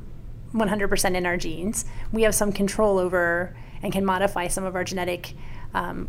[0.53, 1.85] 100% in our genes.
[2.13, 5.35] We have some control over and can modify some of our genetic,
[5.75, 6.09] um,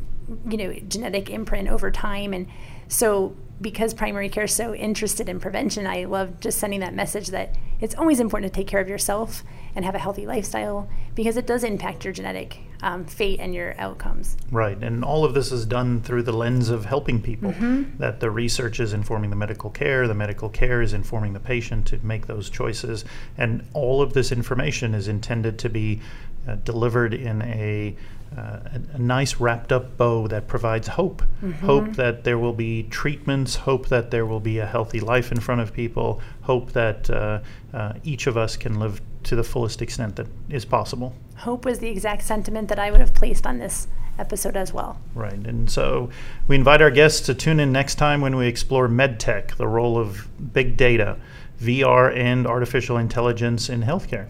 [0.50, 2.34] you know, genetic imprint over time.
[2.34, 2.48] And
[2.88, 7.28] so, because primary care is so interested in prevention, I love just sending that message
[7.28, 9.44] that it's always important to take care of yourself
[9.76, 13.76] and have a healthy lifestyle because it does impact your genetic um, fate and your
[13.80, 14.38] outcomes.
[14.52, 17.52] Right, and all of this is done through the lens of helping people.
[18.00, 21.86] That the research is informing the medical care, the medical care is informing the patient
[21.88, 23.06] to make those choices,
[23.38, 26.02] and all of this information is intended to be
[26.48, 27.96] uh, delivered in a,
[28.38, 31.24] uh, a, a nice wrapped up bow that provides hope.
[31.62, 35.40] Hope that there will be treatments, hope that there will be a healthy life in
[35.40, 37.40] front of people, hope that uh,
[37.74, 41.14] uh, each of us can live to the fullest extent that is possible.
[41.38, 45.00] Hope was the exact sentiment that I would have placed on this episode as well.
[45.16, 45.34] Right.
[45.34, 46.10] And so
[46.48, 49.98] we invite our guests to tune in next time when we explore medtech, the role
[49.98, 51.18] of big data,
[51.62, 54.28] VR, and artificial intelligence in healthcare.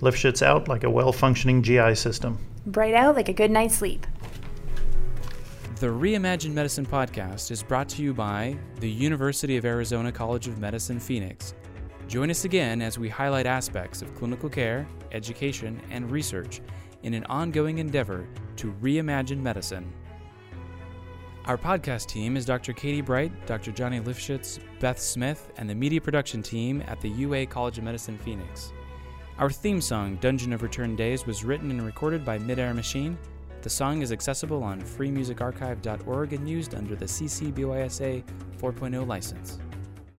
[0.00, 2.38] Lifshitz out like a well functioning GI system.
[2.70, 4.06] Bright out like a good night's sleep.
[5.80, 10.58] The Reimagine Medicine podcast is brought to you by the University of Arizona College of
[10.58, 11.54] Medicine Phoenix.
[12.06, 16.60] Join us again as we highlight aspects of clinical care, education, and research
[17.02, 19.92] in an ongoing endeavor to reimagine medicine.
[21.46, 22.72] Our podcast team is Dr.
[22.72, 23.72] Katie Bright, Dr.
[23.72, 28.18] Johnny Lifshitz, Beth Smith, and the media production team at the UA College of Medicine
[28.18, 28.72] Phoenix.
[29.40, 33.16] Our theme song, Dungeon of Return Days, was written and recorded by Midair Machine.
[33.62, 38.20] The song is accessible on freemusicarchive.org and used under the CC BY SA
[38.60, 39.58] 4.0 license.